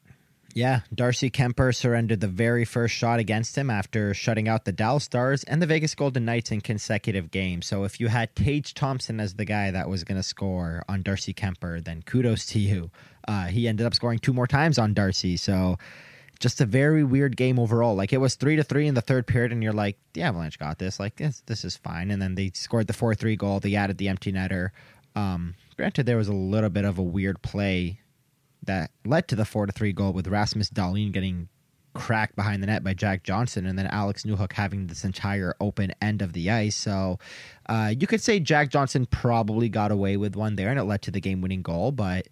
[0.54, 5.02] Yeah, Darcy Kuemper surrendered the very first shot against him after shutting out the Dallas
[5.02, 7.66] Stars and the Vegas Golden Knights in consecutive games.
[7.66, 11.02] So if you had Tage Thompson as the guy that was going to score on
[11.02, 12.92] Darcy Kuemper, then kudos to you.
[13.26, 15.36] Uh, he ended up scoring two more times on Darcy.
[15.36, 15.76] So
[16.40, 17.94] just a very weird game overall.
[17.94, 20.58] Like it was three to three in the third period, and you're like, the Avalanche
[20.58, 21.00] got this.
[21.00, 22.10] Like this, this is fine.
[22.10, 23.60] And then they scored the four three goal.
[23.60, 24.70] They added the empty netter.
[25.16, 28.00] Um, granted, there was a little bit of a weird play
[28.64, 31.48] that led to the four to three goal with Rasmus Dahlin getting
[31.94, 35.92] cracked behind the net by Jack Johnson, and then Alex Newhook having this entire open
[36.02, 36.74] end of the ice.
[36.74, 37.20] So
[37.68, 41.02] uh, you could say Jack Johnson probably got away with one there, and it led
[41.02, 42.28] to the game winning goal, but.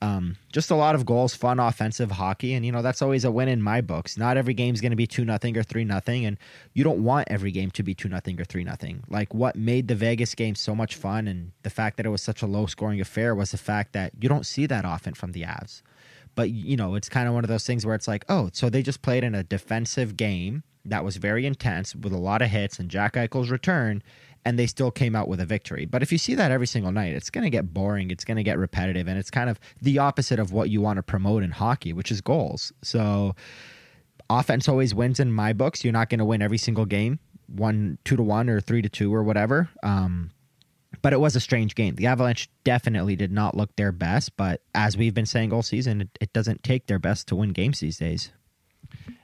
[0.00, 3.32] Um, just a lot of goals, fun offensive hockey, and you know that's always a
[3.32, 4.16] win in my books.
[4.16, 6.38] Not every game's going to be two nothing or three nothing, and
[6.72, 9.02] you don't want every game to be two nothing or three nothing.
[9.08, 12.22] Like what made the Vegas game so much fun, and the fact that it was
[12.22, 15.32] such a low scoring affair was the fact that you don't see that often from
[15.32, 15.82] the Avs.
[16.36, 18.70] But you know, it's kind of one of those things where it's like, oh, so
[18.70, 22.50] they just played in a defensive game that was very intense with a lot of
[22.50, 24.02] hits, and Jack Eichel's return
[24.48, 25.84] and they still came out with a victory.
[25.84, 28.38] But if you see that every single night, it's going to get boring, it's going
[28.38, 31.42] to get repetitive, and it's kind of the opposite of what you want to promote
[31.42, 32.72] in hockey, which is goals.
[32.82, 33.36] So
[34.30, 35.84] offense always wins in my books.
[35.84, 38.88] You're not going to win every single game, one two to one or three to
[38.88, 39.68] two or whatever.
[39.82, 40.30] Um,
[41.02, 41.96] but it was a strange game.
[41.96, 46.00] The Avalanche definitely did not look their best, but as we've been saying all season,
[46.00, 48.32] it, it doesn't take their best to win games these days.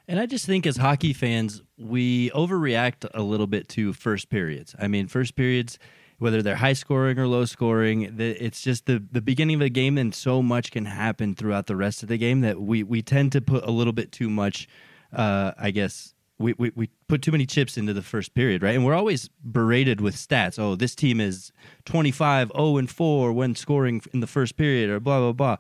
[0.06, 4.74] And I just think as hockey fans, we overreact a little bit to first periods.
[4.78, 5.78] I mean, first periods,
[6.18, 9.96] whether they're high scoring or low scoring, it's just the, the beginning of a game,
[9.96, 13.32] and so much can happen throughout the rest of the game that we, we tend
[13.32, 14.68] to put a little bit too much,
[15.12, 16.14] uh, I guess.
[16.38, 18.74] We, we, we put too many chips into the first period, right?
[18.74, 20.58] And we're always berated with stats.
[20.58, 21.52] Oh, this team is
[21.84, 25.56] 25, 0 and 4 when scoring in the first period, or blah, blah, blah.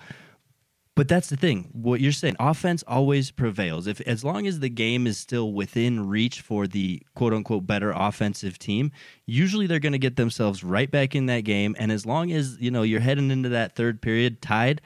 [0.96, 1.70] But that's the thing.
[1.72, 3.88] What you're saying, offense always prevails.
[3.88, 7.90] If as long as the game is still within reach for the quote unquote better
[7.90, 8.92] offensive team,
[9.26, 11.74] usually they're going to get themselves right back in that game.
[11.80, 14.80] And as long as you know you're heading into that third period tied,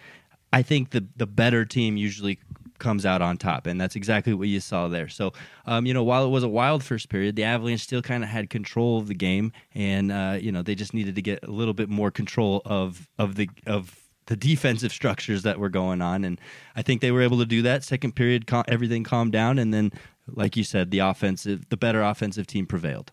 [0.51, 2.39] I think the the better team usually
[2.79, 5.09] comes out on top, and that's exactly what you saw there.
[5.09, 5.33] So,
[5.67, 8.31] um, you know, while it was a wild first period, the Avalanche still kind of
[8.31, 11.51] had control of the game, and uh, you know they just needed to get a
[11.51, 16.23] little bit more control of of the of the defensive structures that were going on,
[16.25, 16.41] and
[16.77, 17.83] I think they were able to do that.
[17.83, 19.91] Second period, cal- everything calmed down, and then,
[20.27, 23.11] like you said, the offensive, the better offensive team prevailed.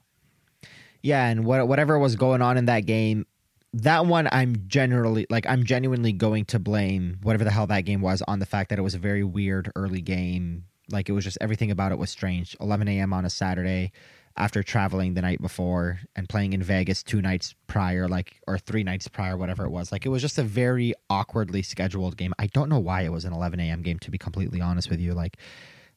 [1.01, 3.25] Yeah, and what, whatever was going on in that game,
[3.73, 8.01] that one I'm generally like I'm genuinely going to blame whatever the hell that game
[8.01, 10.65] was on the fact that it was a very weird early game.
[10.91, 12.55] Like it was just everything about it was strange.
[12.59, 13.11] 11 a.m.
[13.11, 13.91] on a Saturday
[14.37, 18.83] after traveling the night before and playing in Vegas two nights prior, like or three
[18.83, 19.91] nights prior, whatever it was.
[19.91, 22.33] Like it was just a very awkwardly scheduled game.
[22.37, 23.81] I don't know why it was an 11 a.m.
[23.81, 23.99] game.
[23.99, 25.37] To be completely honest with you, like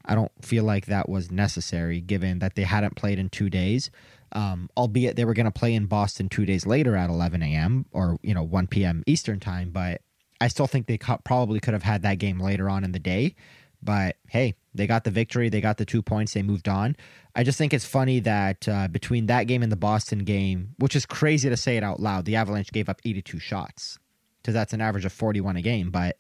[0.05, 3.91] I don't feel like that was necessary given that they hadn't played in two days.
[4.33, 7.87] Um, albeit they were going to play in Boston two days later at 11 a.m.
[7.93, 9.03] or you know 1 p.m.
[9.07, 10.03] Eastern time, but
[10.41, 13.35] I still think they probably could have had that game later on in the day.
[13.83, 15.49] But hey, they got the victory.
[15.49, 16.35] They got the two points.
[16.35, 16.97] They moved on.
[17.35, 20.97] I just think it's funny that uh, between that game and the Boston game, which
[20.97, 23.99] is crazy to say it out loud, the Avalanche gave up 82 shots
[24.43, 25.91] because that's an average of 41 a game.
[25.91, 26.17] But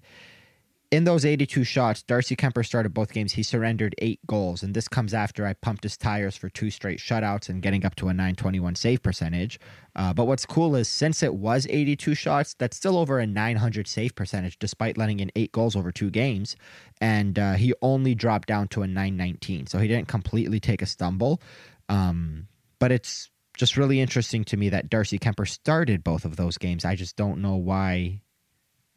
[0.90, 3.32] in those 82 shots, Darcy Kuemper started both games.
[3.32, 6.98] He surrendered eight goals, and this comes after I pumped his tires for two straight
[6.98, 9.60] shutouts and getting up to a 921 save percentage.
[9.94, 13.86] Uh, but what's cool is since it was 82 shots, that's still over a 900
[13.86, 16.56] save percentage, despite letting in eight goals over two games.
[17.02, 20.86] And uh, he only dropped down to a 919, so he didn't completely take a
[20.86, 21.42] stumble.
[21.90, 22.48] Um,
[22.78, 26.86] but it's just really interesting to me that Darcy Kuemper started both of those games.
[26.86, 28.22] I just don't know why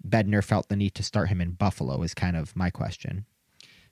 [0.08, 3.26] Bednar felt the need to start him in Buffalo is kind of my question.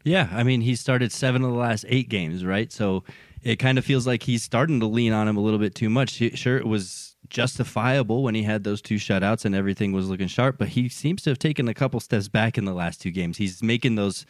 [0.03, 2.71] Yeah, I mean, he started seven of the last eight games, right?
[2.71, 3.03] So
[3.41, 5.89] it kind of feels like he's starting to lean on him a little bit too
[5.89, 6.21] much.
[6.37, 10.57] Sure, it was justifiable when he had those two shutouts and everything was looking sharp,
[10.57, 13.37] but he seems to have taken a couple steps back in the last two games.
[13.37, 14.25] He's making those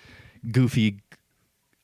[0.52, 1.02] goofy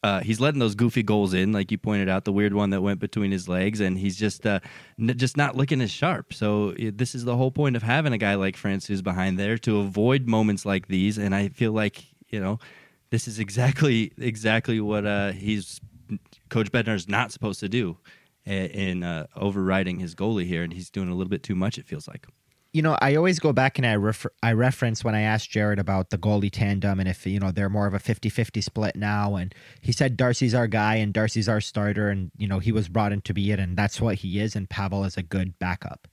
[0.06, 2.82] uh, he's letting those goofy goals in, like you pointed out, the weird one that
[2.82, 4.60] went between his legs, and he's just uh,
[5.00, 6.32] n- just not looking as sharp.
[6.32, 9.80] So this is the whole point of having a guy like Francouz behind there to
[9.80, 11.18] avoid moments like these.
[11.18, 12.60] And I feel like you know
[13.10, 15.82] this is exactly exactly what uh, he's
[16.50, 17.98] Coach Bednar is not supposed to do
[18.46, 21.80] in uh, overriding his goalie here, and he's doing a little bit too much.
[21.80, 22.28] It feels like
[22.76, 25.80] you know, I always go back and I refer- I reference when I asked Jared
[25.80, 29.36] about the goalie tandem and if, you know, they're more of a 50-50 split now
[29.36, 32.90] and he said Darcy's our guy and Darcy's our starter and, you know, he was
[32.90, 35.58] brought in to be it and that's what he is and Pavel is a good
[35.58, 36.06] backup.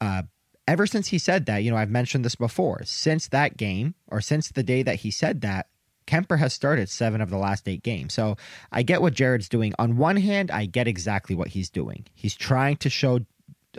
[0.00, 0.22] Uh,
[0.68, 4.20] ever since he said that, you know, I've mentioned this before, since that game or
[4.20, 5.66] since the day that he said that,
[6.06, 8.14] Kuemper has started seven of the last eight games.
[8.14, 8.36] So
[8.70, 9.74] I get what Jared's doing.
[9.76, 12.06] On one hand, I get exactly what he's doing.
[12.14, 13.26] He's trying to show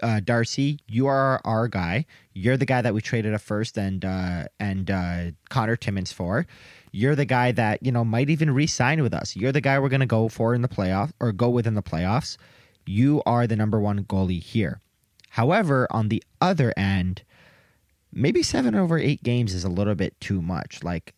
[0.02, 2.06] uh, Darcy, you are our guy.
[2.34, 6.46] You're the guy that we traded a first and uh, and uh, Connor Timmins for.
[6.92, 9.36] You're the guy that you know might even re-sign with us.
[9.36, 11.76] You're the guy we're going to go for in the playoff or go with in
[11.76, 12.38] the playoffs.
[12.86, 14.82] You are the number one goalie here.
[15.30, 17.24] However, on the other end,
[18.12, 20.84] maybe seven over eight games is a little bit too much.
[20.84, 21.14] Like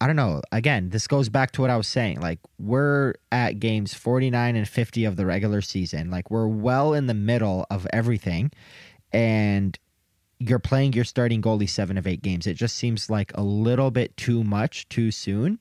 [0.00, 0.42] I don't know.
[0.52, 2.20] Again, this goes back to what I was saying.
[2.20, 6.10] Like we're at games 49 and 50 of the regular season.
[6.10, 8.50] Like we're well in the middle of everything
[9.12, 9.78] and
[10.38, 12.46] you're playing your starting goalie 7 of 8 games.
[12.46, 15.60] It just seems like a little bit too much too soon.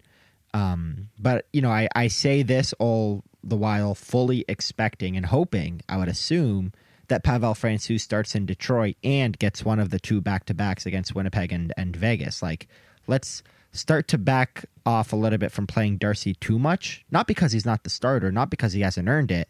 [0.54, 5.82] Um, but you know, I I say this all the while fully expecting and hoping,
[5.88, 6.72] I would assume
[7.08, 11.52] that Pavel Francouz starts in Detroit and gets one of the two back-to-backs against Winnipeg
[11.52, 12.42] and, and Vegas.
[12.42, 12.68] Like
[13.06, 13.44] let's
[13.76, 17.06] start to back off a little bit from playing Darcy too much.
[17.12, 19.50] Not because he's not the starter, not because he hasn't earned it,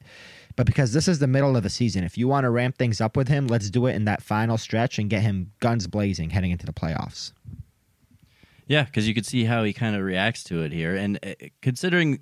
[0.56, 2.04] but because this is the middle of the season.
[2.04, 4.58] If you want to ramp things up with him, let's do it in that final
[4.58, 7.32] stretch and get him guns blazing heading into the playoffs.
[8.68, 10.96] Yeah, because you could see how he kind of reacts to it here.
[10.96, 12.22] And uh, considering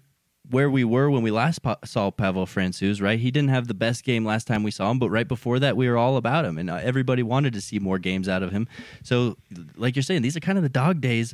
[0.50, 3.18] where we were when we last saw Pavel Francouz, right?
[3.18, 5.78] He didn't have the best game last time we saw him, but right before that,
[5.78, 8.52] we were all about him, and uh, everybody wanted to see more games out of
[8.52, 8.68] him.
[9.04, 9.38] So,
[9.78, 11.34] like you're saying, these are kind of the dog days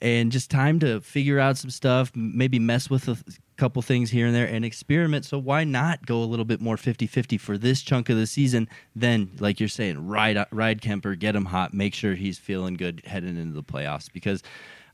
[0.00, 3.18] and just time to figure out some stuff, maybe mess with a
[3.56, 5.24] couple things here and there and experiment.
[5.26, 8.68] So why not go a little bit more 50-50 for this chunk of the season?
[8.96, 13.02] Then, like you're saying, ride ride Kuemper, get him hot, make sure he's feeling good
[13.04, 14.42] heading into the playoffs because.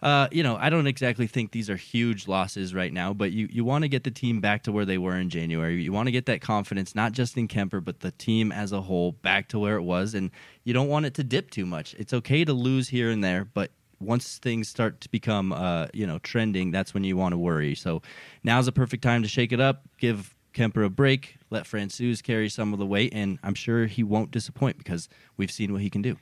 [0.03, 3.49] Uh, you know, I don't exactly think these are huge losses right now, but you,
[3.51, 5.83] you want to get the team back to where they were in January.
[5.83, 8.83] You want to get that confidence, not just in Kuemper, but the team as a
[8.83, 10.13] whole back to where it was.
[10.13, 10.31] And
[10.65, 11.95] you don't want it to dip too much.
[11.95, 16.07] It's okay to lose here and there, but once things start to become uh, you
[16.07, 17.75] know trending, that's when you want to worry.
[17.75, 18.03] So
[18.45, 22.49] now's a perfect time to shake it up, give Kuemper a break, let Francouz carry
[22.49, 25.91] some of the weight, and I'm sure he won't disappoint because we've seen what he
[25.91, 26.17] can do.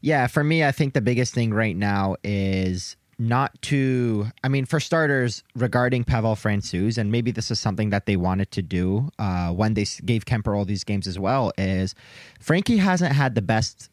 [0.00, 4.64] Yeah, for me, I think the biggest thing right now is not to i mean
[4.64, 9.10] for starters regarding pavel francouz and maybe this is something that they wanted to do
[9.18, 11.94] uh, when they gave Kuemper all these games as well is
[12.40, 13.90] frankie hasn't had the best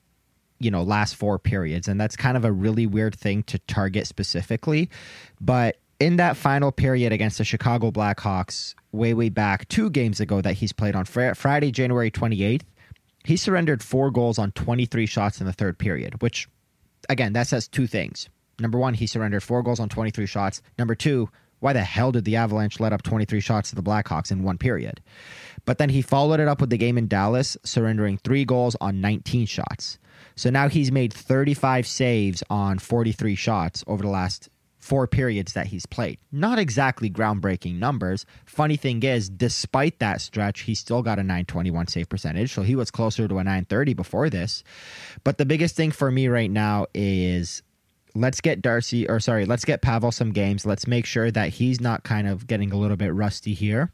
[0.59, 4.07] you know last four periods and that's kind of a really weird thing to target
[4.07, 4.89] specifically
[5.39, 10.41] but in that final period against the Chicago Blackhawks way way back 2 games ago
[10.41, 12.63] that he's played on fr- Friday January 28th
[13.23, 16.47] he surrendered 4 goals on 23 shots in the third period which
[17.09, 20.95] again that says two things number 1 he surrendered 4 goals on 23 shots number
[20.95, 24.43] 2 why the hell did the Avalanche let up 23 shots to the Blackhawks in
[24.43, 25.01] one period?
[25.65, 29.01] But then he followed it up with the game in Dallas, surrendering three goals on
[29.01, 29.97] 19 shots.
[30.37, 35.65] So now he's made 35 saves on 43 shots over the last four periods that
[35.67, 36.19] he's played.
[36.31, 38.23] Not exactly groundbreaking numbers.
[38.45, 42.53] Funny thing is, despite that stretch, he still got a 921 save percentage.
[42.53, 44.63] So he was closer to a 930 before this.
[45.23, 47.63] But the biggest thing for me right now is
[48.13, 50.67] let's get Darcy, or sorry, let's get Pavel some games.
[50.67, 53.91] Let's make sure that he's not kind of getting a little bit rusty here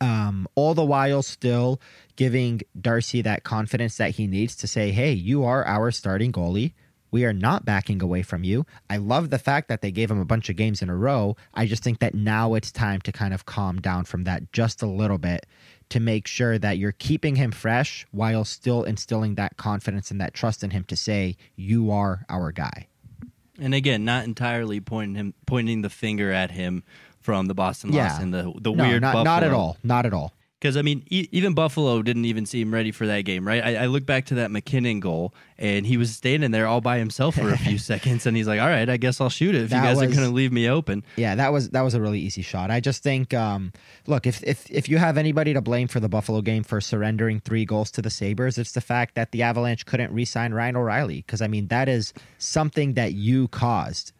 [0.00, 1.80] um, all the while still
[2.16, 6.72] giving Darcy that confidence that he needs to say, hey, you are our starting goalie.
[7.10, 8.66] We are not backing away from you.
[8.90, 11.36] I love the fact that they gave him a bunch of games in a row.
[11.54, 14.82] I just think that now it's time to kind of calm down from that just
[14.82, 15.46] a little bit
[15.90, 20.34] to make sure that you're keeping him fresh while still instilling that confidence and that
[20.34, 22.88] trust in him to say, you are our guy.
[23.58, 26.82] And again, not entirely pointing him pointing the finger at him
[27.26, 28.12] from the Boston yeah.
[28.12, 29.24] loss and the the no, weird not, Buffalo.
[29.24, 30.32] not at all, not at all.
[30.60, 33.62] Because I mean, e- even Buffalo didn't even seem ready for that game, right?
[33.62, 36.98] I, I look back to that MacKinnon goal, and he was standing there all by
[36.98, 39.64] himself for a few seconds, and he's like, "All right, I guess I'll shoot it
[39.64, 41.94] if That you guys are going to leave me open." Yeah, that was that was
[41.94, 42.70] a really easy shot.
[42.70, 43.72] I just think, um,
[44.06, 47.40] look, if if if you have anybody to blame for the Buffalo game for surrendering
[47.40, 51.16] three goals to the Sabres, it's the fact that the Avalanche couldn't re-sign Ryan O'Reilly.
[51.16, 54.12] Because I mean, that is something that you caused.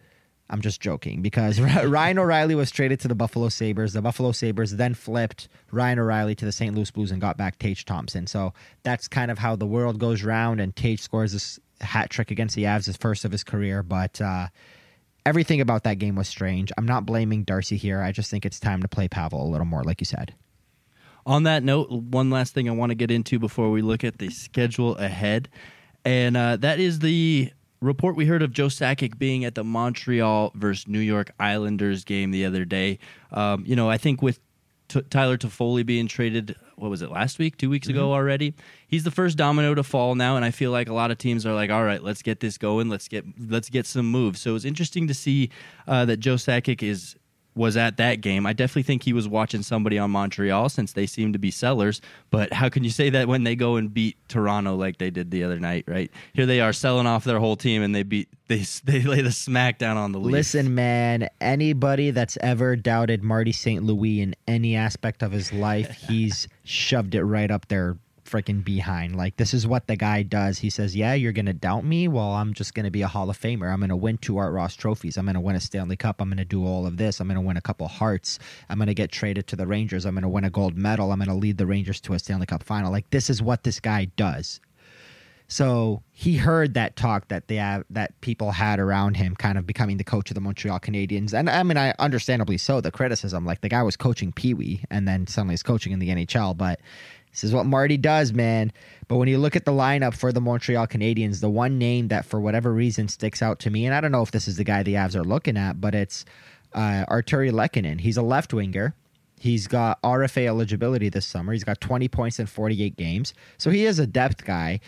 [0.49, 3.93] I'm just joking because Ryan O'Reilly was traded to the Buffalo Sabres.
[3.93, 6.75] The Buffalo Sabres then flipped Ryan O'Reilly to the St.
[6.75, 8.27] Louis Blues and got back Tage Thompson.
[8.27, 10.61] So that's kind of how the world goes round.
[10.61, 13.83] And Tage scores this hat trick against the Avs, his first of his career.
[13.83, 14.49] But uh,
[15.25, 16.71] everything about that game was strange.
[16.79, 18.01] I'm not blaming Darcy here.
[18.01, 20.35] I just think it's time to play Pavel a little more, like you said.
[21.27, 24.19] On that note, one last thing I want to get into before we look at
[24.19, 25.49] the schedule ahead,
[26.05, 27.51] and uh, that is the
[27.81, 32.31] report we heard of Joe Sakic being at the Montreal versus New York Islanders game
[32.31, 32.99] the other day.
[33.31, 34.41] Um, you know, I think with
[34.89, 38.55] T- Tyler Toffoli being traded, what was it last week, two weeks ago already?
[38.87, 41.45] He's the first domino to fall now, and I feel like a lot of teams
[41.45, 42.89] are like, "All right, let's get this going.
[42.89, 45.51] Let's get let's get some moves." So it's interesting to see
[45.89, 47.17] uh, that Joe Sakic is
[47.57, 48.47] was at that game.
[48.47, 52.01] I definitely think he was watching somebody on Montreal since they seem to be sellers.
[52.31, 55.31] But how can you say that when they go and beat Toronto like they did
[55.31, 55.85] the other night?
[55.89, 59.23] Right here, they are selling off their whole team, and they beat they they lay
[59.23, 60.55] the smack down on the Leafs.
[60.55, 63.83] Listen, man, anybody that's ever doubted Marty St.
[63.83, 67.97] Louis in any aspect of his life, he's shoved it right up their
[68.27, 69.17] freaking behind.
[69.17, 70.59] Like, this is what the guy does.
[70.59, 72.09] He says, Yeah, you're to doubt me?
[72.09, 73.73] Well, I'm just to be a Hall of Famer.
[73.73, 75.17] I'm to win two Art Ross trophies.
[75.17, 76.21] I'm to win a Stanley Cup.
[76.21, 77.21] I'm to do all of this.
[77.21, 78.39] I'm to win a couple hearts.
[78.69, 80.05] I'm to get traded to the Rangers.
[80.05, 81.13] I'm to win a gold medal.
[81.13, 82.91] I'm to lead the Rangers to a Stanley Cup final.
[82.93, 84.61] Like, this is what this guy does.
[85.49, 89.67] So he heard that talk that they have, that people had around him, kind of
[89.67, 92.81] becoming the coach of the Montreal Canadiens, and I mean, I understandably so.
[92.81, 96.01] The criticism, like the guy was coaching Pee Wee, and then suddenly he's coaching in
[96.01, 96.57] the NHL.
[96.57, 96.81] But
[97.37, 98.73] this is what Marty does, man.
[99.09, 102.25] But when you look at the lineup for the Montreal Canadiens, the one name that
[102.25, 104.65] for whatever reason sticks out to me, and I don't know if this is the
[104.65, 106.25] guy the Avs are looking at, but it's
[106.73, 108.01] uh, Artturi Lehkonen.
[108.01, 108.95] He's a left winger.
[109.39, 111.53] He's got RFA eligibility this summer.
[111.53, 113.35] He's got 20 points in 48 games.
[113.59, 114.81] So he is a depth guy,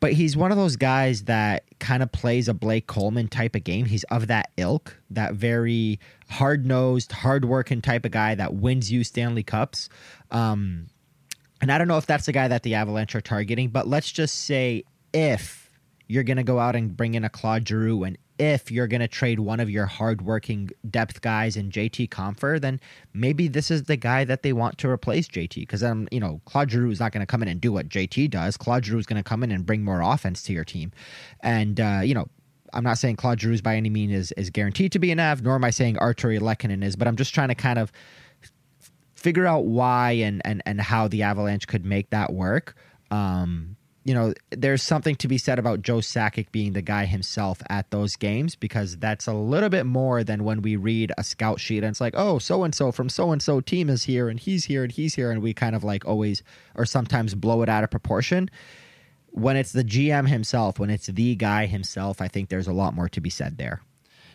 [0.00, 3.62] but he's one of those guys that kind of plays a Blake Coleman type of
[3.62, 3.84] game.
[3.84, 8.90] He's of that ilk, that very hard nosed, hard working type of guy that wins
[8.90, 9.88] you Stanley Cups.
[10.32, 10.88] Um,
[11.62, 14.10] and I don't know if that's the guy that the Avalanche are targeting, but let's
[14.10, 14.82] just say
[15.14, 15.70] if
[16.08, 19.00] you're going to go out and bring in a Claude Giroux and if you're going
[19.00, 22.80] to trade one of your hardworking depth guys in JT Compher, then
[23.14, 25.54] maybe this is the guy that they want to replace JT.
[25.54, 27.88] Because um, you know, Claude Giroux is not going to come in and do what
[27.88, 28.56] JT does.
[28.56, 30.90] Claude Giroux is going to come in and bring more offense to your team,
[31.40, 32.26] and uh, you know.
[32.74, 35.42] I'm not saying Claude Giroux by any means is, is guaranteed to be an Av,
[35.42, 37.92] nor am I saying Artturi Lehkonen is, but I'm just trying to kind of
[39.22, 42.74] figure out why and, and, and how the Avalanche could make that work.
[43.10, 47.62] Um, you know, there's something to be said about Joe Sakic being the guy himself
[47.70, 51.60] at those games because that's a little bit more than when we read a scout
[51.60, 54.28] sheet and it's like, oh, so and so from so and so team is here
[54.28, 55.30] and he's here and he's here.
[55.30, 56.42] And we kind of like always
[56.74, 58.50] or sometimes blow it out of proportion.
[59.30, 62.94] When it's the GM himself, when it's the guy himself, I think there's a lot
[62.94, 63.82] more to be said there.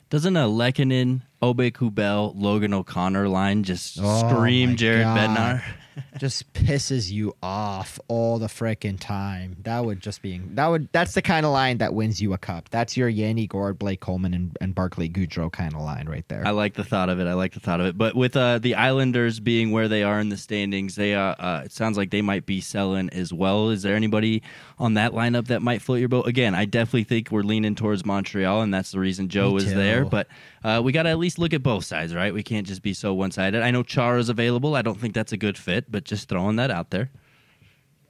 [0.10, 5.18] Doesn't a Lehkonen, Aubé-Kubel, Logan O'Connor line just Oh, scream Jared God.
[5.18, 5.64] Bednar?
[6.18, 9.58] just pisses you off all the frickin' time.
[9.64, 12.38] That would just be that would that's the kind of line that wins you a
[12.38, 12.70] cup.
[12.70, 16.46] That's your Yanni Gourde, Blake Coleman, and, and Barclay Goodrow kind of line right there.
[16.46, 17.28] I like the thought of it.
[17.28, 17.98] I like the thought of it.
[17.98, 21.62] But with uh, the Islanders being where they are in the standings, they uh, uh,
[21.66, 23.70] it sounds like they might be selling as well.
[23.70, 24.44] Is there anybody
[24.80, 26.28] on that lineup that might float your boat?
[26.28, 29.66] Again, I definitely think we're leaning towards Montreal, and that's the reason Joe too.
[29.66, 30.06] there.
[30.06, 30.28] But
[30.64, 32.34] uh, we got to at least look at both sides, right?
[32.34, 33.62] We can't just be so one sided.
[33.62, 34.76] I know Chara's available.
[34.76, 37.10] I don't think that's a good fit, but just throwing that out there.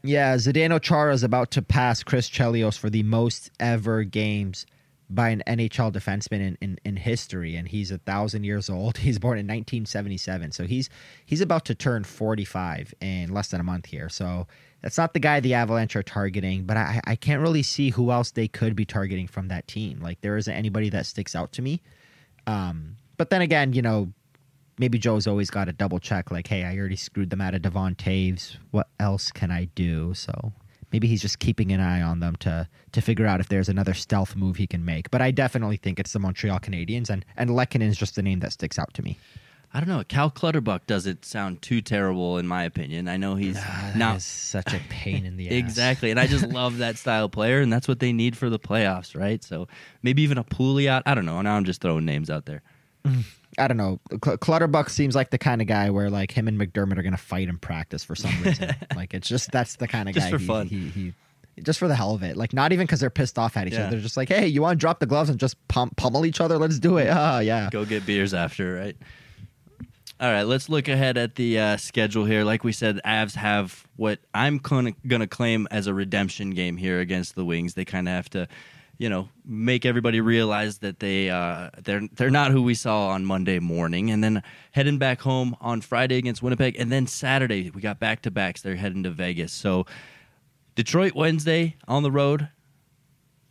[0.03, 4.65] yeah, Zdeno Chara is about to pass Chris Chelios for the most ever games
[5.09, 8.97] by an NHL defenseman in, in, in history, and he's a thousand years old.
[9.07, 10.89] He's born in 1977, so he's
[11.25, 14.09] he's about to turn 45 in less than a month here.
[14.09, 14.47] So
[14.81, 18.11] that's not the guy the Avalanche are targeting, but I, I can't really see who
[18.11, 20.01] else they could be targeting from that team.
[20.01, 21.81] Like there isn't anybody that sticks out to me.
[22.45, 24.11] Um, but then again, you know,
[24.79, 26.31] maybe Joe's always got to double check.
[26.31, 28.57] Like, hey, I already screwed them out of Devon Toews.
[28.71, 30.13] What else can I do?
[30.13, 30.53] So
[30.91, 33.93] maybe he's just keeping an eye on them to to figure out if there's another
[33.93, 35.09] stealth move he can make.
[35.11, 38.39] But I definitely think it's the Montreal Canadiens, and and Lehkonen is just the name
[38.39, 39.17] that sticks out to me.
[39.73, 40.01] I don't know.
[40.07, 43.09] Cal Clutterbuck doesn't sound too terrible, in my opinion.
[43.09, 45.53] I know he's That not such a pain in the ass.
[45.53, 46.09] Exactly.
[46.09, 48.57] And I just love that style of player, and that's what they need for the
[48.57, 49.43] playoffs, right?
[49.43, 49.67] So
[50.01, 51.03] maybe even a Pouliot.
[51.05, 51.41] I don't know.
[51.41, 52.63] Now I'm just throwing names out there.
[53.59, 53.99] I don't know.
[54.23, 57.11] Cl- Clutterbuck seems like the kind of guy where like him and MacDermid are going
[57.11, 58.75] to fight in practice for some reason.
[58.95, 60.67] like it's just that's the kind of Just guy for he, fun.
[60.67, 61.13] He, he
[61.63, 62.37] just for the hell of it.
[62.37, 63.81] Like not even because they're pissed off at each Yeah.
[63.87, 63.91] other.
[63.91, 66.39] They're just like, hey, you want to drop the gloves and just pump, pummel each
[66.39, 66.57] other?
[66.59, 67.07] Let's do it.
[67.09, 67.69] Oh yeah.
[67.71, 68.95] Go get beers after, right?
[70.19, 72.43] All right, let's look ahead at the uh, schedule here.
[72.43, 76.99] Like we said, Avs have what I'm going to claim as a redemption game here
[76.99, 77.75] against the Wings.
[77.75, 78.47] They kind of have to,
[78.97, 83.25] you know, make everybody realize that they uh, they're they're not who we saw on
[83.25, 84.41] Monday morning, and then
[84.71, 88.61] heading back home on Friday against Winnipeg, and then Saturday we got back to backs.
[88.61, 89.53] They're heading to Vegas.
[89.53, 89.85] So
[90.75, 92.49] Detroit Wednesday on the road,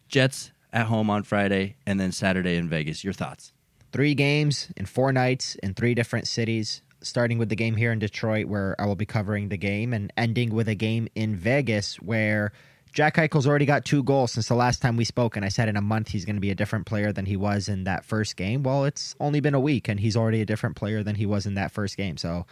[0.09, 3.05] Jets at home on Friday, and then Saturday in Vegas.
[3.05, 3.53] Your thoughts?
[3.93, 6.83] Three games in four nights in three different cities.
[7.03, 10.13] Starting with the game here in Detroit, where I will be covering the game, and
[10.17, 12.53] ending with a game in Vegas, where
[12.97, 15.69] Jack Eichel's already got two goals since the last time we spoke, and I said
[15.69, 18.07] in a month he's going to be a different player than he was in that
[18.07, 18.63] first game.
[18.63, 21.45] Well, it's only been a week, and he's already a different player than he was
[21.45, 22.17] in that first game.
[22.17, 22.47] So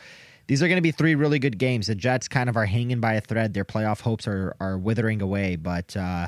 [0.46, 1.86] these are going to be three really good games.
[1.86, 3.54] The Jets kind of are hanging by a thread.
[3.54, 6.26] Their playoff hopes are are withering away, but uh,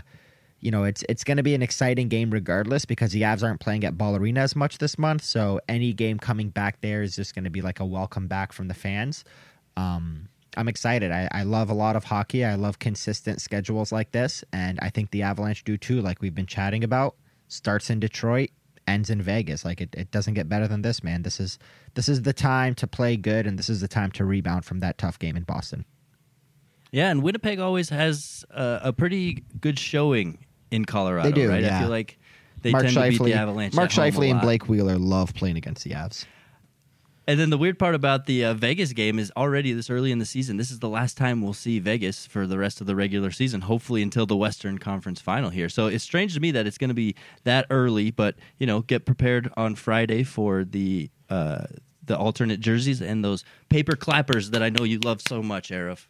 [0.60, 3.60] you know it's it's going to be an exciting game regardless because the Avs aren't
[3.60, 5.24] playing at Ball Arena as much this month.
[5.24, 8.54] So any game coming back there is just going to be like a welcome back
[8.54, 9.24] from the fans.
[9.76, 11.12] Um, I'm excited.
[11.12, 12.44] I, I love a lot of hockey.
[12.44, 16.00] I love consistent schedules like this, and I think the Avalanche do too.
[16.00, 17.16] Like we've been chatting about,
[17.48, 18.50] starts in Detroit,
[18.88, 19.64] ends in Vegas.
[19.64, 21.22] Like it, it doesn't get better than this, man.
[21.22, 21.58] This is
[21.94, 24.80] this is the time to play good, and this is the time to rebound from
[24.80, 25.84] that tough game in Boston.
[26.90, 30.38] Yeah, and Winnipeg always has uh, a pretty good showing
[30.70, 31.64] in Colorado, They do, right?
[31.64, 32.18] I feel like
[32.62, 33.74] they Mark tend to beat the Avalanche.
[33.74, 34.40] Mark a Scheifele and.
[34.40, 36.24] Blake Wheeler love playing against the Avs.
[37.28, 40.20] And then the weird part about the uh, Vegas game is already this early in
[40.20, 40.58] the season.
[40.58, 43.62] This is the last time we'll see Vegas for the rest of the regular season,
[43.62, 45.68] hopefully until the Western Conference final here.
[45.68, 48.82] So it's strange to me that it's going to be that early, but you know,
[48.82, 51.66] get prepared on Friday for the uh,
[52.04, 56.06] the alternate jerseys and those paper clappers that I know you love so much, Aarif.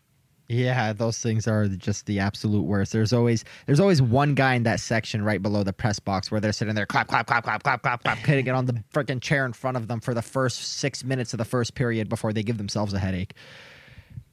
[0.49, 2.93] Yeah, those things are just the absolute worst.
[2.93, 6.41] There's always there's always one guy in that section right below the press box where
[6.41, 9.21] they're sitting there clap clap clap clap clap clap clap hitting it on the freaking
[9.21, 12.33] chair in front of them for the first six minutes of the first period before
[12.33, 13.35] they give themselves a headache.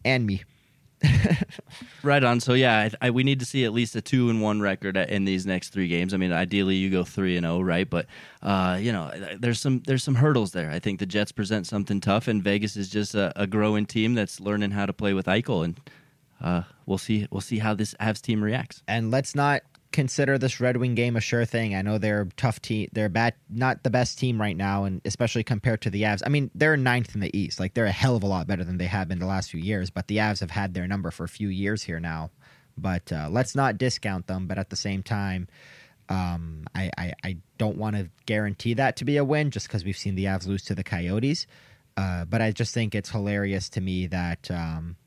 [0.05, 0.43] And me.
[2.03, 2.41] Right on.
[2.41, 4.97] So yeah, I, I, we need to see at least a two and one record
[4.97, 6.13] in these next three games.
[6.13, 7.89] I mean, ideally you go three and zero, right?
[7.89, 8.07] But
[8.41, 9.09] uh, you know,
[9.39, 10.69] there's some there's some hurdles there.
[10.69, 14.15] I think the Jets present something tough, and Vegas is just a, a growing team
[14.15, 15.79] that's learning how to play with Eichel, and
[16.43, 18.83] uh, we'll see we'll see how this Avs team reacts.
[18.87, 19.63] And let's not
[19.93, 21.73] consider this Red Wing game a sure thing.
[21.73, 22.89] I know they're tough team.
[22.91, 26.21] They're bad, not the best team right now, and especially compared to the Avs.
[26.25, 27.59] I mean, they're ninth in the East.
[27.59, 29.61] Like they're a hell of a lot better than they have been the last few
[29.61, 29.89] years.
[29.89, 32.31] But the Avs have had their number for a few years here now.
[32.77, 34.47] But uh, let's not discount them.
[34.47, 35.47] But at the same time,
[36.09, 39.85] um, I, I I don't want to guarantee that to be a win just because
[39.85, 41.47] we've seen the Avs lose to the Coyotes.
[41.95, 44.51] Uh, but I just think it's hilarious to me that.
[44.51, 44.97] Um,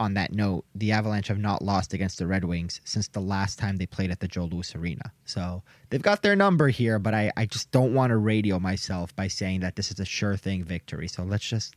[0.00, 3.58] on that note, the Avalanche have not lost against the Red Wings since the last
[3.58, 5.12] time they played at the Joe Louis Arena.
[5.24, 9.14] So they've got their number here, but I, I just don't want to radio myself
[9.14, 11.08] by saying that this is a sure thing victory.
[11.08, 11.76] So let's just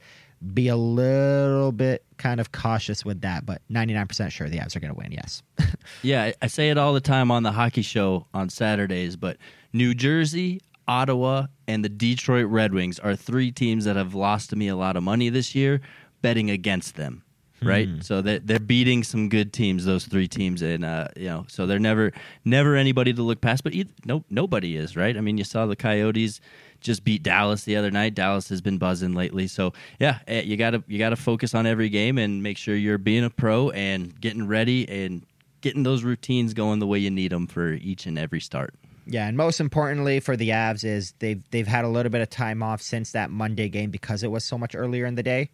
[0.53, 3.45] be a little bit kind of cautious with that.
[3.45, 5.43] But 99% sure the Avs are going to win, yes.
[6.01, 9.37] yeah, I, say it all the time on the hockey show on Saturdays, but
[9.73, 14.55] New Jersey, Ottawa, and the Detroit Red Wings are three teams that have lost to
[14.55, 15.81] me a lot of money this year
[16.21, 17.23] betting against them.
[17.61, 18.01] Right, Hmm.
[18.01, 19.85] so they're, they're beating some good teams.
[19.85, 22.11] Those three teams, and uh, you know, so they're never,
[22.45, 23.63] never anybody to look past.
[23.63, 25.17] But either, no, nobody is right.
[25.17, 26.39] I mean, you saw the Coyotes
[26.81, 28.13] just beat Dallas the other night.
[28.13, 29.47] Dallas has been buzzing lately.
[29.47, 32.99] So yeah, eh, you gotta you gotta focus on every game and make sure you're
[32.99, 35.25] being a pro and getting ready and
[35.61, 38.75] getting those routines going the way you need them for each and every start.
[39.07, 42.29] Yeah, and most importantly for the Avs is they've they've had a little bit of
[42.29, 45.49] time off since that Monday game because it was so much earlier in the day.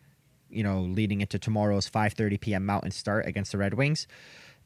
[0.54, 2.66] You know, leading into tomorrow's 5:30 p.m.
[2.66, 4.08] Mountain start against the Red Wings,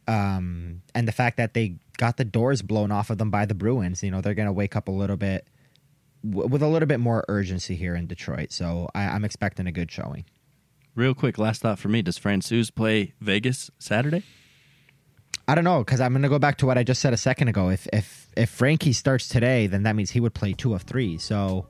[0.08, 3.56] um, and the fact that they got the doors blown off of them by the
[3.56, 4.04] Bruins.
[4.04, 5.48] You know, they're going to wake up a little bit
[6.28, 8.52] w- with a little bit more urgency here in Detroit.
[8.52, 10.26] So I, I'm expecting a good showing.
[10.96, 14.24] Real quick, last thought for me: Does Francouz play Vegas Saturday?
[15.48, 17.18] I don't know because I'm going to go back to what I just said a
[17.18, 17.70] second ago.
[17.70, 21.18] If if if Frankie starts today, then that means he would play two of three.
[21.18, 21.66] So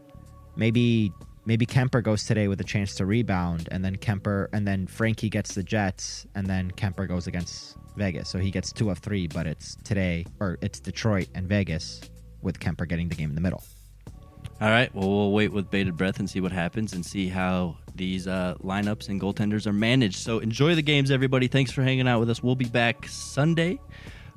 [0.55, 1.11] maybe
[1.47, 5.29] maybe Kuemper goes today with a chance to rebound, and then Kuemper and then Frankie
[5.29, 8.29] gets the Jets, and then Kuemper goes against Vegas.
[8.29, 12.01] So he gets two of three, but it's today or it's Detroit and Vegas
[12.41, 13.63] with Kuemper getting the game in the middle.
[14.59, 14.93] All right.
[14.93, 18.55] Well, we'll wait with bated breath and see what happens and see how these uh,
[18.63, 20.17] lineups and goaltenders are managed.
[20.17, 21.47] So enjoy the games, everybody.
[21.47, 22.43] Thanks for hanging out with us.
[22.43, 23.79] We'll be back Sunday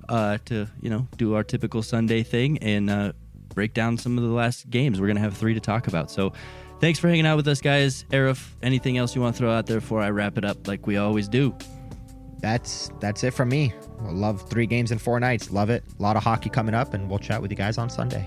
[0.09, 3.13] uh, to you know do our typical Sunday thing and uh,
[3.55, 5.01] break down some of the last games.
[5.01, 6.11] We're going to have three to talk about.
[6.11, 6.33] So
[6.81, 8.05] thanks for hanging out with us, guys.
[8.11, 10.87] Aarif, anything else you want to throw out there before I wrap it up like
[10.87, 11.57] we always do?
[12.41, 13.73] That's that's it from me.
[14.05, 15.51] I love three games in four nights.
[15.51, 15.85] Love it.
[15.99, 18.25] A lot of hockey coming up, and we'll chat with you guys on Sunday.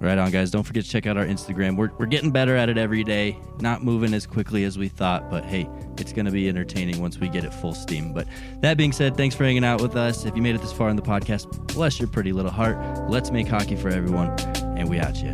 [0.00, 0.50] Right on, guys.
[0.50, 1.76] Don't forget to check out our Instagram.
[1.76, 3.38] We're, we're getting better at it every day.
[3.60, 7.18] Not moving as quickly as we thought, but hey, it's going to be entertaining once
[7.18, 8.12] we get it full steam.
[8.12, 8.26] But
[8.60, 10.26] that being said, thanks for hanging out with us.
[10.26, 12.76] If you made it this far in the podcast, bless your pretty little heart.
[13.08, 14.38] Let's make hockey for everyone,
[14.76, 15.32] and we out you.